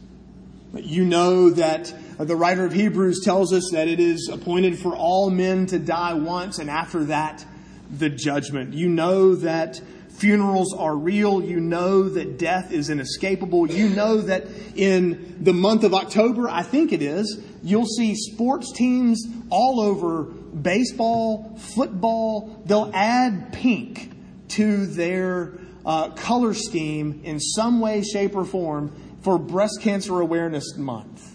But 0.72 0.84
you 0.86 1.06
know 1.06 1.52
that 1.52 1.94
the 2.18 2.36
writer 2.36 2.66
of 2.66 2.74
Hebrews 2.74 3.22
tells 3.24 3.54
us 3.54 3.70
that 3.72 3.88
it 3.88 4.00
is 4.00 4.30
appointed 4.32 4.78
for 4.78 4.96
all 4.96 5.30
men 5.30 5.66
to 5.68 5.80
die 5.80 6.14
once, 6.14 6.60
and 6.60 6.70
after 6.70 7.06
that, 7.06 7.46
the 7.92 8.10
judgment. 8.10 8.74
You 8.74 8.90
know 8.90 9.36
that 9.36 9.82
funerals 10.10 10.74
are 10.74 10.96
real. 10.96 11.44
You 11.44 11.60
know 11.60 12.10
that 12.10 12.38
death 12.38 12.72
is 12.72 12.90
inescapable. 12.90 13.70
You 13.70 13.90
know 13.90 14.22
that 14.22 14.48
in 14.76 15.38
the 15.42 15.54
month 15.54 15.84
of 15.84 15.94
October, 15.94 16.50
I 16.50 16.64
think 16.64 16.92
it 16.92 17.02
is, 17.02 17.44
you'll 17.64 17.86
see 17.86 18.16
sports 18.16 18.72
teams 18.72 19.26
all 19.50 19.80
over 19.80 20.24
baseball, 20.24 21.58
football. 21.58 22.62
They'll 22.66 22.92
add 22.94 23.54
pink 23.54 24.12
to 24.50 24.86
their 24.86 25.54
uh, 25.86 26.12
color 26.12 26.54
scheme 26.54 27.22
in 27.24 27.40
some 27.40 27.80
way, 27.80 28.04
shape, 28.04 28.36
or 28.36 28.46
form 28.46 28.94
for 29.22 29.40
Breast 29.40 29.82
Cancer 29.82 30.20
Awareness 30.20 30.78
Month. 30.78 31.33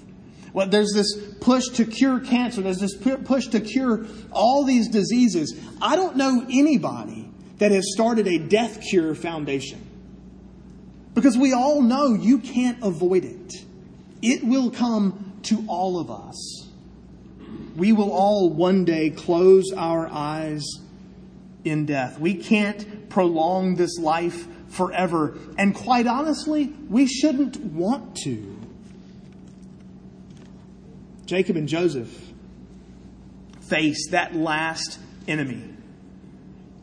Well, 0.58 0.66
there's 0.66 0.92
this 0.92 1.14
push 1.40 1.68
to 1.74 1.84
cure 1.84 2.18
cancer. 2.18 2.62
There's 2.62 2.80
this 2.80 2.96
push 2.96 3.46
to 3.46 3.60
cure 3.60 4.06
all 4.32 4.64
these 4.64 4.88
diseases. 4.88 5.56
I 5.80 5.94
don't 5.94 6.16
know 6.16 6.44
anybody 6.50 7.30
that 7.58 7.70
has 7.70 7.92
started 7.92 8.26
a 8.26 8.38
death 8.38 8.80
cure 8.80 9.14
foundation. 9.14 9.80
Because 11.14 11.38
we 11.38 11.52
all 11.52 11.80
know 11.80 12.12
you 12.12 12.40
can't 12.40 12.82
avoid 12.82 13.24
it. 13.24 13.54
It 14.20 14.42
will 14.42 14.72
come 14.72 15.38
to 15.44 15.64
all 15.68 16.00
of 16.00 16.10
us. 16.10 16.66
We 17.76 17.92
will 17.92 18.10
all 18.10 18.50
one 18.50 18.84
day 18.84 19.10
close 19.10 19.72
our 19.76 20.08
eyes 20.08 20.64
in 21.62 21.86
death. 21.86 22.18
We 22.18 22.34
can't 22.34 23.08
prolong 23.08 23.76
this 23.76 23.96
life 23.96 24.48
forever. 24.70 25.38
And 25.56 25.72
quite 25.72 26.08
honestly, 26.08 26.72
we 26.88 27.06
shouldn't 27.06 27.58
want 27.60 28.16
to. 28.24 28.47
Jacob 31.28 31.56
and 31.56 31.68
Joseph 31.68 32.32
face 33.60 34.08
that 34.12 34.34
last 34.34 34.98
enemy 35.28 35.62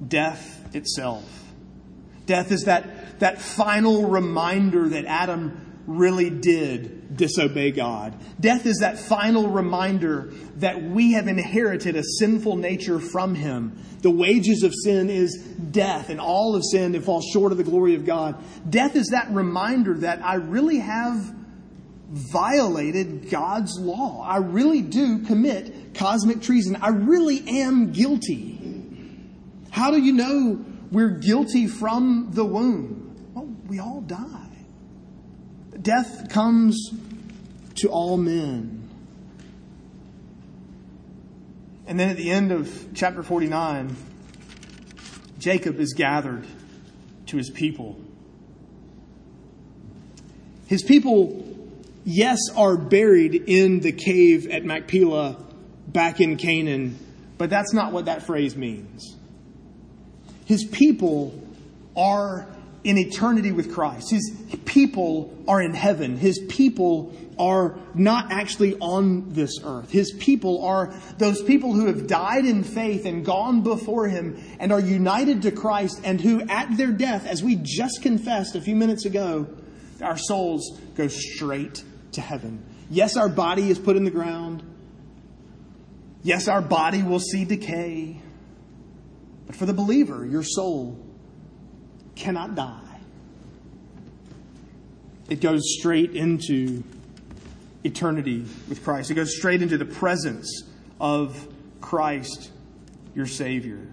death 0.08 0.76
itself. 0.76 1.24
Death 2.28 2.52
is 2.52 2.66
that, 2.66 3.20
that 3.20 3.42
final 3.42 4.08
reminder 4.08 4.90
that 4.90 5.06
Adam 5.06 5.84
really 5.88 6.30
did 6.30 7.18
disobey 7.18 7.72
God. 7.72 8.16
Death 8.40 8.68
is 8.68 8.80
that 8.82 9.00
final 9.00 9.48
reminder 9.48 10.32
that 10.58 10.82
we 10.82 11.14
have 11.14 11.28
inherited 11.28 11.96
a 11.96 12.04
sinful 12.04 12.58
nature 12.58 13.00
from 13.00 13.34
Him. 13.34 13.80
The 14.02 14.12
wages 14.12 14.62
of 14.62 14.74
sin 14.76 15.10
is 15.10 15.38
death, 15.38 16.10
and 16.10 16.20
all 16.20 16.56
of 16.56 16.64
sin 16.64 16.94
it 16.94 17.04
falls 17.04 17.26
short 17.32 17.52
of 17.52 17.58
the 17.58 17.64
glory 17.64 17.96
of 17.96 18.06
God. 18.06 18.44
Death 18.70 18.96
is 18.96 19.08
that 19.08 19.32
reminder 19.32 19.96
that 20.00 20.24
I 20.24 20.36
really 20.36 20.80
have 20.80 21.34
violated 22.10 23.30
God's 23.30 23.80
law. 23.80 24.24
I 24.24 24.38
really 24.38 24.82
do 24.82 25.20
commit 25.26 25.94
cosmic 25.96 26.42
treason. 26.42 26.78
I 26.82 26.90
really 26.90 27.44
am 27.48 27.92
guilty. 27.92 28.56
How 29.72 29.92
do 29.92 30.00
you 30.00 30.14
know 30.14 30.64
we're 30.92 31.10
guilty 31.10 31.68
from 31.68 32.30
the 32.32 32.46
womb? 32.46 33.32
Well, 33.34 33.48
we 33.68 33.80
all 33.80 34.02
die. 34.02 34.50
Death 35.82 36.30
comes 36.30 36.92
to 37.76 37.90
all 37.90 38.18
men. 38.18 38.90
And 41.88 42.00
then 42.00 42.10
at 42.10 42.18
the 42.18 42.32
end 42.32 42.52
of 42.52 42.88
chapter 42.96 43.22
49, 43.22 43.96
Jacob 45.38 45.80
is 45.80 45.94
gathered 45.94 46.46
to 47.28 47.38
his 47.38 47.50
people. 47.50 48.00
His 50.68 50.82
people, 50.82 51.45
yes, 52.06 52.38
are 52.56 52.78
buried 52.78 53.36
in 53.36 53.82
the 53.82 53.92
cave 53.92 54.48
at 54.50 54.64
Machpelah 54.64 55.38
back 55.88 56.22
in 56.22 56.38
Canaan, 56.38 56.98
but 57.38 57.50
that's 57.50 57.74
not 57.74 57.92
what 57.92 58.06
that 58.06 58.24
phrase 58.24 58.56
means. 58.56 59.18
His 60.46 60.64
people 60.64 61.42
are 61.98 62.48
in 62.84 63.00
eternity 63.00 63.52
with 63.52 63.74
Christ. 63.74 64.12
His 64.12 64.32
people 64.66 65.36
are 65.48 65.62
in 65.62 65.74
heaven. 65.74 66.18
His 66.18 66.40
people 66.48 67.16
are 67.40 67.76
not 67.96 68.32
actually 68.32 68.76
on 68.76 69.34
this 69.34 69.60
earth. 69.64 69.90
His 69.90 70.14
people 70.14 70.64
are 70.64 70.94
those 71.18 71.42
people 71.42 71.74
who 71.74 71.88
have 71.88 72.08
died 72.08 72.46
in 72.46 72.64
faith 72.64 73.06
and 73.06 73.26
gone 73.26 73.62
before 73.64 74.08
Him 74.08 74.42
and 74.60 74.72
are 74.72 74.80
united 74.80 75.42
to 75.42 75.52
Christ 75.52 76.00
and 76.04 76.22
who 76.22 76.42
at 76.42 76.78
their 76.78 76.92
death, 76.92 77.26
as 77.26 77.44
we 77.44 77.56
just 77.56 78.04
confessed 78.04 78.56
a 78.56 78.62
few 78.62 78.76
minutes 78.76 79.06
ago, 79.06 79.48
our 80.02 80.18
souls 80.18 80.80
go 80.96 81.08
straight 81.08 81.84
to 82.16 82.22
heaven. 82.22 82.64
Yes, 82.90 83.16
our 83.18 83.30
body 83.30 83.70
is 83.70 83.80
put 83.80 83.96
in 83.96 84.04
the 84.04 84.12
ground. 84.12 84.64
Yes, 86.24 86.48
our 86.48 86.62
body 86.62 87.04
will 87.04 87.20
see 87.20 87.46
decay. 87.46 88.20
But 89.46 89.56
for 89.56 89.66
the 89.66 89.74
believer, 89.74 90.26
your 90.26 90.44
soul 90.44 91.00
cannot 92.16 92.56
die. 92.56 92.82
It 95.30 95.42
goes 95.42 95.62
straight 95.78 96.16
into 96.16 96.84
eternity 97.84 98.46
with 98.68 98.84
Christ. 98.84 99.12
It 99.12 99.16
goes 99.16 99.36
straight 99.36 99.62
into 99.62 99.78
the 99.78 99.86
presence 99.86 100.64
of 101.00 101.48
Christ, 101.82 102.52
your 103.14 103.28
Savior. 103.28 103.88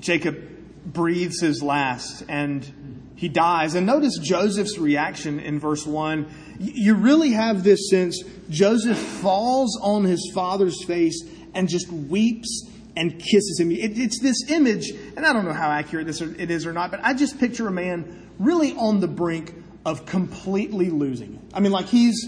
Jacob 0.00 0.38
breathes 0.84 1.40
his 1.40 1.62
last 1.62 2.24
and 2.28 3.12
he 3.16 3.28
dies. 3.28 3.74
And 3.74 3.86
notice 3.86 4.16
Joseph's 4.18 4.78
reaction 4.78 5.40
in 5.40 5.58
verse 5.58 5.86
1. 5.86 6.28
You 6.58 6.94
really 6.94 7.30
have 7.32 7.62
this 7.62 7.88
sense 7.88 8.22
Joseph 8.50 8.98
falls 8.98 9.78
on 9.80 10.04
his 10.04 10.30
father's 10.34 10.84
face 10.84 11.22
and 11.54 11.68
just 11.68 11.90
weeps 11.90 12.68
and 12.96 13.12
kisses 13.18 13.58
him. 13.60 13.70
It, 13.70 13.96
it's 13.98 14.20
this 14.20 14.50
image, 14.50 14.90
and 14.90 15.24
I 15.24 15.32
don't 15.32 15.44
know 15.44 15.52
how 15.52 15.70
accurate 15.70 16.06
this 16.06 16.20
it 16.20 16.50
is 16.50 16.66
or 16.66 16.72
not, 16.72 16.90
but 16.90 17.00
I 17.02 17.14
just 17.14 17.38
picture 17.38 17.68
a 17.68 17.70
man 17.70 18.28
really 18.38 18.72
on 18.72 19.00
the 19.00 19.08
brink 19.08 19.54
of 19.84 20.04
completely 20.04 20.90
losing 20.90 21.34
it. 21.34 21.40
I 21.54 21.60
mean, 21.60 21.72
like 21.72 21.86
he's 21.86 22.26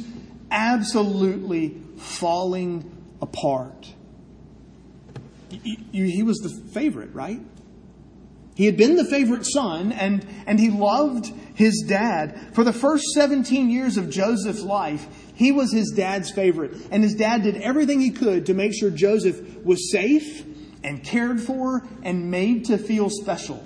absolutely 0.50 1.76
falling 1.96 2.90
apart. 3.20 3.92
He 5.50 6.22
was 6.22 6.38
the 6.38 6.50
favorite, 6.72 7.12
right? 7.12 7.40
He 8.60 8.66
had 8.66 8.76
been 8.76 8.96
the 8.96 9.06
favorite 9.06 9.46
son 9.46 9.90
and, 9.90 10.22
and 10.46 10.60
he 10.60 10.68
loved 10.68 11.32
his 11.54 11.82
dad. 11.88 12.38
For 12.52 12.62
the 12.62 12.74
first 12.74 13.04
17 13.14 13.70
years 13.70 13.96
of 13.96 14.10
Joseph's 14.10 14.60
life, 14.60 15.06
he 15.34 15.50
was 15.50 15.72
his 15.72 15.94
dad's 15.96 16.30
favorite. 16.30 16.72
And 16.90 17.02
his 17.02 17.14
dad 17.14 17.42
did 17.42 17.56
everything 17.62 18.02
he 18.02 18.10
could 18.10 18.44
to 18.44 18.52
make 18.52 18.74
sure 18.78 18.90
Joseph 18.90 19.64
was 19.64 19.90
safe 19.90 20.44
and 20.84 21.02
cared 21.02 21.40
for 21.40 21.88
and 22.02 22.30
made 22.30 22.66
to 22.66 22.76
feel 22.76 23.08
special. 23.08 23.64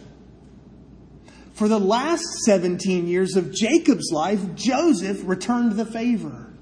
For 1.54 1.66
the 1.66 1.80
last 1.80 2.22
17 2.44 3.08
years 3.08 3.34
of 3.34 3.52
Jacob's 3.52 4.12
life, 4.12 4.54
Joseph 4.54 5.22
returned 5.24 5.72
the 5.72 5.86
favor. 5.86 6.52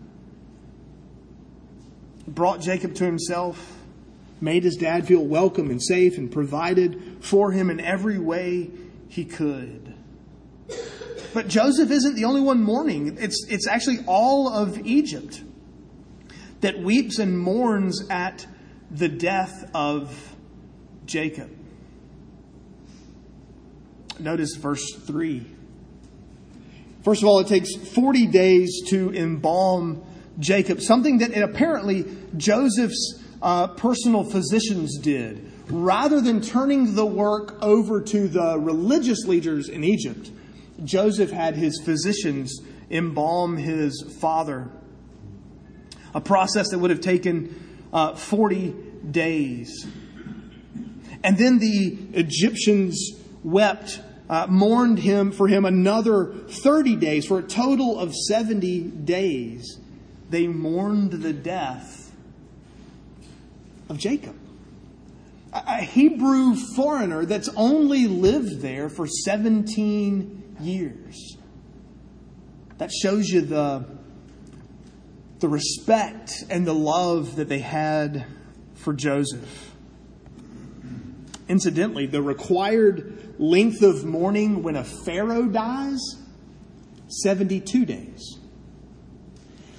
Brought 2.26 2.62
Jacob 2.62 2.94
to 2.94 3.04
himself, 3.04 3.81
made 4.42 4.64
his 4.64 4.76
dad 4.76 5.06
feel 5.06 5.24
welcome 5.24 5.70
and 5.70 5.82
safe, 5.82 6.18
and 6.18 6.30
provided 6.30 7.18
for 7.20 7.52
him 7.52 7.70
in 7.70 7.80
every 7.80 8.18
way 8.18 8.70
he 9.08 9.24
could. 9.24 9.94
But 11.32 11.48
Joseph 11.48 11.90
isn't 11.90 12.16
the 12.16 12.24
only 12.24 12.40
one 12.40 12.62
mourning. 12.62 13.16
It's, 13.18 13.46
it's 13.48 13.66
actually 13.66 14.00
all 14.06 14.52
of 14.52 14.78
Egypt 14.86 15.42
that 16.60 16.78
weeps 16.78 17.18
and 17.18 17.38
mourns 17.38 18.06
at 18.10 18.46
the 18.90 19.08
death 19.08 19.70
of 19.74 20.34
Jacob. 21.06 21.50
Notice 24.18 24.56
verse 24.56 24.94
3. 25.06 25.46
First 27.02 27.22
of 27.22 27.28
all, 27.28 27.40
it 27.40 27.48
takes 27.48 27.74
40 27.74 28.26
days 28.28 28.82
to 28.88 29.12
embalm 29.12 30.04
Jacob, 30.38 30.80
something 30.80 31.18
that 31.18 31.36
apparently 31.36 32.04
Joseph's 32.36 33.21
uh, 33.42 33.66
personal 33.68 34.24
physicians 34.24 34.98
did. 34.98 35.50
Rather 35.68 36.20
than 36.20 36.40
turning 36.40 36.94
the 36.94 37.06
work 37.06 37.56
over 37.60 38.00
to 38.00 38.28
the 38.28 38.58
religious 38.58 39.26
leaders 39.26 39.68
in 39.68 39.84
Egypt, 39.84 40.30
Joseph 40.84 41.30
had 41.30 41.56
his 41.56 41.80
physicians 41.84 42.60
embalm 42.90 43.56
his 43.56 44.16
father. 44.20 44.70
A 46.14 46.20
process 46.20 46.70
that 46.70 46.78
would 46.78 46.90
have 46.90 47.00
taken 47.00 47.88
uh, 47.92 48.14
40 48.14 48.74
days. 49.10 49.86
And 51.24 51.38
then 51.38 51.58
the 51.58 51.98
Egyptians 52.12 53.12
wept, 53.42 54.00
uh, 54.28 54.46
mourned 54.48 54.98
him 54.98 55.32
for 55.32 55.48
him 55.48 55.64
another 55.64 56.26
30 56.26 56.96
days, 56.96 57.26
for 57.26 57.38
a 57.38 57.42
total 57.42 57.98
of 57.98 58.14
70 58.14 58.80
days. 58.82 59.78
They 60.30 60.46
mourned 60.46 61.12
the 61.12 61.32
death 61.32 62.01
of 63.92 63.98
Jacob. 63.98 64.34
A 65.52 65.82
Hebrew 65.82 66.56
foreigner 66.74 67.26
that's 67.26 67.50
only 67.56 68.06
lived 68.06 68.62
there 68.62 68.88
for 68.88 69.06
17 69.06 70.56
years. 70.60 71.36
That 72.78 72.90
shows 72.90 73.28
you 73.28 73.42
the, 73.42 73.84
the 75.40 75.48
respect 75.48 76.32
and 76.48 76.66
the 76.66 76.72
love 76.72 77.36
that 77.36 77.50
they 77.50 77.58
had 77.58 78.24
for 78.76 78.94
Joseph. 78.94 79.72
Incidentally, 81.48 82.06
the 82.06 82.22
required 82.22 83.34
length 83.38 83.82
of 83.82 84.06
mourning 84.06 84.62
when 84.62 84.74
a 84.74 84.84
pharaoh 84.84 85.48
dies 85.48 86.00
72 87.08 87.84
days. 87.84 88.38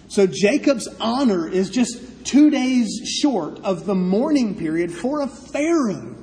So 0.07 0.27
Jacob's 0.27 0.87
honor 0.99 1.47
is 1.47 1.71
just 1.71 2.12
two 2.23 2.49
days 2.49 3.01
short 3.21 3.59
of 3.59 3.85
the 3.85 3.95
mourning 3.95 4.55
period 4.57 4.91
for 4.91 5.21
a 5.21 5.27
pharaoh. 5.27 6.15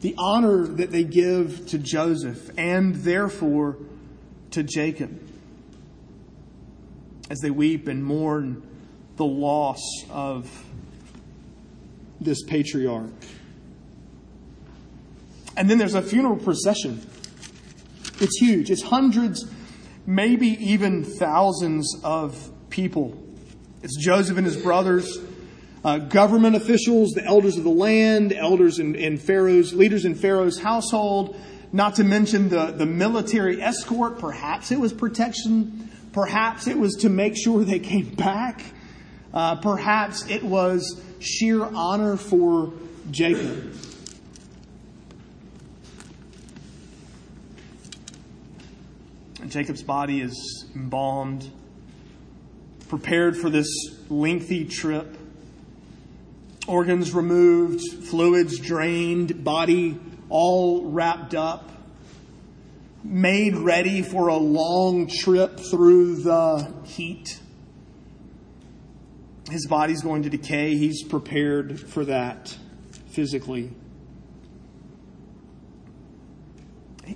The 0.00 0.14
honor 0.16 0.66
that 0.66 0.90
they 0.90 1.04
give 1.04 1.66
to 1.68 1.78
Joseph 1.78 2.50
and 2.56 2.94
therefore 2.94 3.78
to 4.52 4.62
Jacob 4.62 5.20
as 7.30 7.40
they 7.40 7.50
weep 7.50 7.88
and 7.88 8.02
mourn 8.02 8.62
the 9.16 9.24
loss 9.24 9.80
of 10.10 10.64
this 12.20 12.42
patriarch. 12.44 13.10
And 15.56 15.68
then 15.68 15.78
there's 15.78 15.94
a 15.94 16.02
funeral 16.02 16.36
procession. 16.36 17.04
It's 18.20 18.38
huge. 18.38 18.70
It's 18.70 18.82
hundreds, 18.82 19.50
maybe 20.06 20.48
even 20.64 21.04
thousands 21.04 22.00
of 22.04 22.50
people. 22.70 23.27
It's 23.82 23.96
Joseph 23.96 24.36
and 24.36 24.46
his 24.46 24.56
brothers, 24.56 25.18
uh, 25.84 25.98
government 25.98 26.56
officials, 26.56 27.10
the 27.10 27.24
elders 27.24 27.56
of 27.56 27.64
the 27.64 27.70
land, 27.70 28.32
elders 28.32 28.78
in, 28.78 28.96
in 28.96 29.18
Pharaoh's, 29.18 29.72
leaders 29.72 30.04
in 30.04 30.14
Pharaoh's 30.14 30.58
household, 30.58 31.36
not 31.72 31.94
to 31.96 32.04
mention 32.04 32.48
the, 32.48 32.72
the 32.72 32.86
military 32.86 33.62
escort. 33.62 34.18
Perhaps 34.18 34.72
it 34.72 34.80
was 34.80 34.92
protection. 34.92 35.90
Perhaps 36.12 36.66
it 36.66 36.76
was 36.76 36.94
to 36.96 37.08
make 37.08 37.36
sure 37.36 37.62
they 37.64 37.78
came 37.78 38.14
back. 38.14 38.62
Uh, 39.32 39.56
perhaps 39.56 40.28
it 40.28 40.42
was 40.42 41.00
sheer 41.20 41.62
honor 41.62 42.16
for 42.16 42.72
Jacob. 43.10 43.72
Jacob's 49.46 49.82
body 49.82 50.20
is 50.20 50.66
embalmed, 50.74 51.50
prepared 52.88 53.36
for 53.36 53.50
this 53.50 53.68
lengthy 54.08 54.64
trip. 54.64 55.16
Organs 56.66 57.14
removed, 57.14 57.80
fluids 58.04 58.58
drained, 58.58 59.44
body 59.44 59.98
all 60.28 60.90
wrapped 60.90 61.34
up, 61.34 61.70
made 63.02 63.56
ready 63.56 64.02
for 64.02 64.28
a 64.28 64.36
long 64.36 65.08
trip 65.08 65.58
through 65.58 66.16
the 66.22 66.72
heat. 66.84 67.40
His 69.50 69.66
body's 69.66 70.02
going 70.02 70.24
to 70.24 70.30
decay. 70.30 70.76
He's 70.76 71.02
prepared 71.02 71.80
for 71.80 72.04
that 72.04 72.54
physically. 73.10 73.70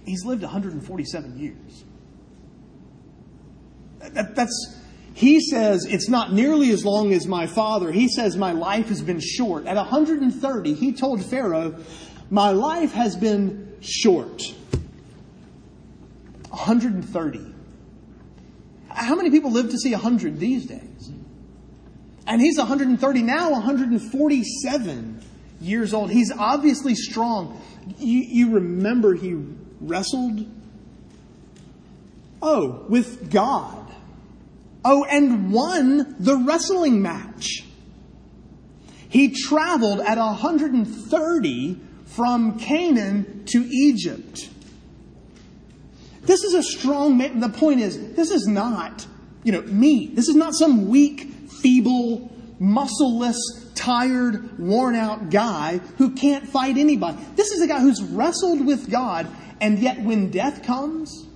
He's 0.07 0.25
lived 0.25 0.43
147 0.43 1.39
years. 1.39 1.85
That, 3.99 4.35
that's, 4.35 4.81
he 5.23 5.41
says 5.41 5.87
it's 5.87 6.09
not 6.09 6.33
nearly 6.33 6.71
as 6.71 6.85
long 6.85 7.13
as 7.13 7.29
my 7.29 7.47
father. 7.47 7.93
He 7.93 8.09
says 8.09 8.37
my 8.37 8.51
life 8.51 8.89
has 8.89 9.01
been 9.01 9.21
short. 9.21 9.67
At 9.67 9.77
130, 9.77 10.75
he 10.75 10.93
told 10.93 11.25
Pharaoh, 11.25 11.77
My 12.29 12.51
life 12.51 12.93
has 12.93 13.15
been 13.15 13.77
short. 13.81 14.43
130. 16.51 17.55
How 18.89 19.15
many 19.15 19.31
people 19.31 19.53
live 19.53 19.71
to 19.71 19.79
see 19.79 19.93
100 19.93 20.41
these 20.41 20.67
days? 20.67 21.13
And 22.27 22.41
he's 22.41 22.59
130 22.59 23.23
now, 23.23 23.53
147 23.53 25.23
years 25.61 25.95
old. 25.95 26.11
He's 26.11 26.33
obviously 26.33 26.97
strong. 26.97 27.63
You, 27.97 28.25
you 28.27 28.55
remember 28.55 29.15
he 29.15 29.41
wrestled? 29.81 30.47
Oh, 32.43 32.85
with 32.89 33.31
God. 33.31 33.82
Oh, 34.85 35.05
and 35.05 35.53
won 35.53 36.17
the 36.19 36.37
wrestling 36.37 37.03
match. 37.03 37.65
He 39.09 39.31
traveled 39.31 40.01
at 40.01 40.19
130 40.19 41.81
from 42.07 42.59
Canaan 42.59 43.45
to 43.47 43.65
Egypt. 43.71 44.49
This 46.23 46.45
is 46.45 46.55
a 46.55 46.63
strong 46.63 47.19
man. 47.19 47.41
The 47.41 47.49
point 47.49 47.81
is, 47.81 48.15
this 48.15 48.31
is 48.31 48.47
not, 48.47 49.07
you 49.45 49.53
know, 49.53 49.63
me. 49.63 50.07
This 50.07 50.29
is 50.29 50.35
not 50.35 50.55
some 50.55 50.89
weak, 50.89 51.31
feeble, 51.61 52.31
muscleless, 52.59 53.37
tired, 53.75 54.59
worn 54.59 54.95
out 54.95 55.31
guy 55.31 55.79
who 55.99 56.15
can't 56.15 56.49
fight 56.49 56.77
anybody. 56.77 57.19
This 57.35 57.51
is 57.51 57.61
a 57.61 57.67
guy 57.67 57.81
who's 57.81 58.03
wrestled 58.03 58.65
with 58.65 58.91
God, 58.91 59.27
and 59.61 59.79
yet 59.79 60.01
when 60.01 60.31
death 60.31 60.63
comes, 60.63 61.27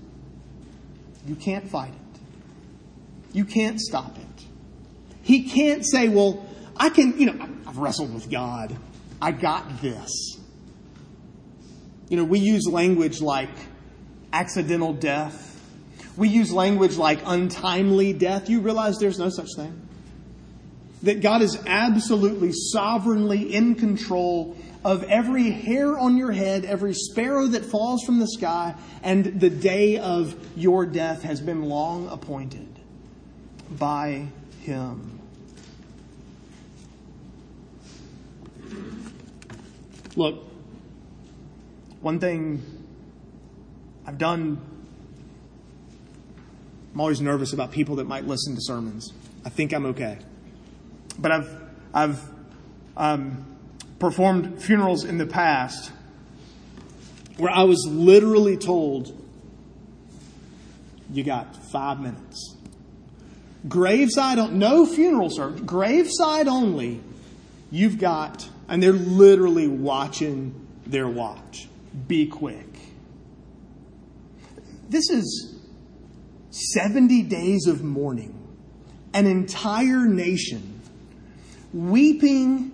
you 1.26 1.34
can't 1.34 1.68
fight 1.68 1.90
it. 1.90 2.05
You 3.36 3.44
can't 3.44 3.78
stop 3.78 4.16
it. 4.16 4.44
He 5.20 5.42
can't 5.42 5.84
say, 5.84 6.08
well, 6.08 6.48
I 6.74 6.88
can, 6.88 7.20
you 7.20 7.26
know, 7.26 7.46
I've 7.66 7.76
wrestled 7.76 8.14
with 8.14 8.30
God. 8.30 8.74
I 9.20 9.30
got 9.30 9.82
this. 9.82 10.38
You 12.08 12.16
know, 12.16 12.24
we 12.24 12.38
use 12.38 12.66
language 12.66 13.20
like 13.20 13.50
accidental 14.32 14.94
death. 14.94 15.62
We 16.16 16.30
use 16.30 16.50
language 16.50 16.96
like 16.96 17.20
untimely 17.26 18.14
death. 18.14 18.48
You 18.48 18.60
realize 18.60 18.96
there's 18.98 19.18
no 19.18 19.28
such 19.28 19.50
thing. 19.54 19.86
That 21.02 21.20
God 21.20 21.42
is 21.42 21.62
absolutely 21.66 22.52
sovereignly 22.54 23.54
in 23.54 23.74
control 23.74 24.56
of 24.82 25.04
every 25.04 25.50
hair 25.50 25.98
on 25.98 26.16
your 26.16 26.32
head, 26.32 26.64
every 26.64 26.94
sparrow 26.94 27.48
that 27.48 27.66
falls 27.66 28.02
from 28.02 28.18
the 28.18 28.28
sky, 28.28 28.74
and 29.02 29.38
the 29.38 29.50
day 29.50 29.98
of 29.98 30.34
your 30.56 30.86
death 30.86 31.22
has 31.22 31.42
been 31.42 31.64
long 31.64 32.08
appointed 32.08 32.75
by 33.70 34.26
Him. 34.62 35.20
Look, 40.16 40.42
one 42.00 42.18
thing 42.20 42.62
I've 44.06 44.18
done, 44.18 44.58
I'm 46.94 47.00
always 47.00 47.20
nervous 47.20 47.52
about 47.52 47.70
people 47.70 47.96
that 47.96 48.06
might 48.06 48.26
listen 48.26 48.54
to 48.54 48.60
sermons. 48.62 49.12
I 49.44 49.50
think 49.50 49.72
I'm 49.72 49.86
okay. 49.86 50.18
But 51.18 51.32
I've, 51.32 51.60
I've 51.92 52.22
um, 52.96 53.44
performed 53.98 54.62
funerals 54.62 55.04
in 55.04 55.18
the 55.18 55.26
past 55.26 55.92
where 57.36 57.52
I 57.52 57.64
was 57.64 57.86
literally 57.86 58.56
told, 58.56 59.12
you 61.12 61.22
got 61.22 61.54
five 61.70 62.00
minutes. 62.00 62.55
Graveside, 63.68 64.52
no 64.52 64.86
funeral 64.86 65.30
service, 65.30 65.60
graveside 65.60 66.46
only, 66.46 67.00
you've 67.70 67.98
got, 67.98 68.48
and 68.68 68.82
they're 68.82 68.92
literally 68.92 69.66
watching 69.68 70.54
their 70.86 71.08
watch. 71.08 71.68
Be 72.06 72.26
quick. 72.26 72.66
This 74.88 75.10
is 75.10 75.58
70 76.50 77.22
days 77.22 77.66
of 77.66 77.82
mourning, 77.82 78.34
an 79.12 79.26
entire 79.26 80.06
nation 80.06 80.80
weeping. 81.72 82.72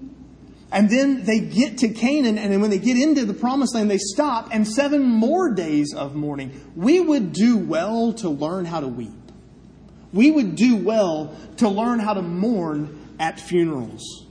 And 0.70 0.88
then 0.88 1.24
they 1.24 1.40
get 1.40 1.78
to 1.78 1.88
Canaan, 1.88 2.38
and 2.38 2.50
then 2.50 2.62
when 2.62 2.70
they 2.70 2.78
get 2.78 2.96
into 2.96 3.26
the 3.26 3.34
promised 3.34 3.74
land, 3.74 3.90
they 3.90 3.98
stop, 3.98 4.48
and 4.52 4.66
seven 4.66 5.02
more 5.02 5.50
days 5.50 5.92
of 5.94 6.14
mourning. 6.14 6.58
We 6.74 6.98
would 6.98 7.34
do 7.34 7.58
well 7.58 8.14
to 8.14 8.30
learn 8.30 8.64
how 8.64 8.80
to 8.80 8.88
weep. 8.88 9.21
We 10.12 10.30
would 10.30 10.56
do 10.56 10.76
well 10.76 11.36
to 11.58 11.68
learn 11.68 11.98
how 11.98 12.14
to 12.14 12.22
mourn 12.22 13.16
at 13.18 13.40
funerals. 13.40 14.26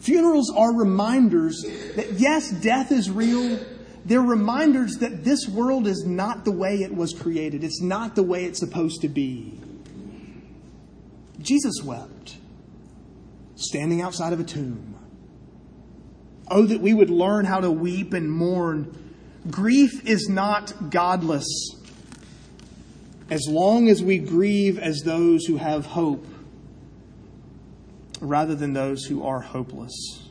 Funerals 0.00 0.52
are 0.54 0.74
reminders 0.74 1.62
that 1.94 2.14
yes, 2.18 2.50
death 2.50 2.92
is 2.92 3.10
real, 3.10 3.58
they're 4.04 4.20
reminders 4.20 4.98
that 4.98 5.24
this 5.24 5.48
world 5.48 5.86
is 5.86 6.04
not 6.04 6.44
the 6.44 6.50
way 6.50 6.82
it 6.82 6.94
was 6.94 7.14
created. 7.14 7.64
It's 7.64 7.80
not 7.80 8.14
the 8.14 8.22
way 8.22 8.44
it's 8.44 8.58
supposed 8.58 9.00
to 9.00 9.08
be. 9.08 9.58
Jesus 11.40 11.82
wept, 11.82 12.36
standing 13.56 14.02
outside 14.02 14.32
of 14.32 14.40
a 14.40 14.44
tomb. 14.44 14.94
Oh, 16.50 16.66
that 16.66 16.80
we 16.80 16.92
would 16.92 17.08
learn 17.08 17.46
how 17.46 17.60
to 17.60 17.70
weep 17.70 18.12
and 18.12 18.30
mourn. 18.30 19.14
Grief 19.50 20.06
is 20.06 20.28
not 20.28 20.90
godless. 20.90 21.46
As 23.30 23.46
long 23.48 23.88
as 23.88 24.02
we 24.02 24.18
grieve 24.18 24.78
as 24.78 25.00
those 25.00 25.46
who 25.46 25.56
have 25.56 25.86
hope, 25.86 26.26
rather 28.20 28.54
than 28.54 28.72
those 28.72 29.04
who 29.04 29.24
are 29.24 29.40
hopeless. 29.40 30.28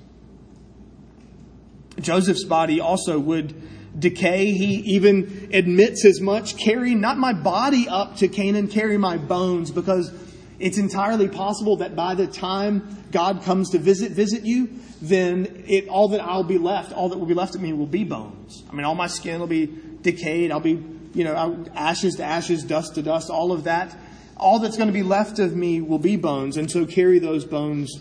Joseph's 2.00 2.44
body 2.44 2.80
also 2.80 3.20
would 3.20 4.00
decay. 4.00 4.52
He 4.52 4.76
even 4.96 5.50
admits 5.54 6.06
as 6.06 6.20
much 6.20 6.58
carry 6.58 6.96
not 6.96 7.18
my 7.18 7.34
body 7.34 7.88
up 7.88 8.18
to 8.18 8.28
Canaan, 8.28 8.68
carry 8.68 8.98
my 8.98 9.18
bones, 9.18 9.72
because 9.72 10.12
it's 10.60 10.78
entirely 10.78 11.28
possible 11.28 11.78
that 11.78 11.96
by 11.96 12.16
the 12.16 12.28
time 12.28 13.06
God 13.12 13.44
comes 13.44 13.72
to 13.72 13.80
visit 13.80 14.12
visit 14.12 14.44
you, 14.44 14.70
then 15.02 15.66
it, 15.68 15.88
all 15.88 16.08
that 16.10 16.22
I'll 16.22 16.44
be 16.44 16.58
left, 16.58 16.94
all 16.94 17.10
that 17.10 17.18
will 17.18 17.26
be 17.26 17.34
left 17.34 17.56
of 17.56 17.62
me 17.62 17.74
will 17.74 17.86
be 17.86 18.04
bones. 18.04 18.64
I 18.70 18.74
mean, 18.74 18.86
all 18.86 18.96
my 18.96 19.08
skin 19.08 19.40
will 19.40 19.48
be 19.48 19.70
decayed. 20.02 20.52
I'll 20.52 20.60
be, 20.60 20.84
you 21.14 21.24
know, 21.24 21.66
ashes 21.76 22.16
to 22.16 22.24
ashes, 22.24 22.64
dust 22.64 22.96
to 22.96 23.02
dust, 23.02 23.30
all 23.30 23.52
of 23.52 23.66
that. 23.66 23.96
All 24.38 24.60
that's 24.60 24.78
going 24.78 24.88
to 24.88 24.94
be 24.94 25.04
left 25.04 25.40
of 25.40 25.56
me 25.56 25.80
will 25.80 26.00
be 26.00 26.16
bones, 26.16 26.58
and 26.58 26.70
so 26.70 26.86
carry 26.86 27.20
those 27.20 27.46
bones 27.46 28.00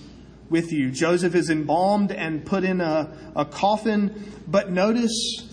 with 0.48 0.72
you. 0.72 0.90
Joseph 0.90 1.34
is 1.34 1.50
embalmed 1.50 2.12
and 2.12 2.44
put 2.44 2.64
in 2.64 2.80
a, 2.80 3.14
a 3.36 3.44
coffin, 3.44 4.32
but 4.46 4.70
notice 4.70 5.48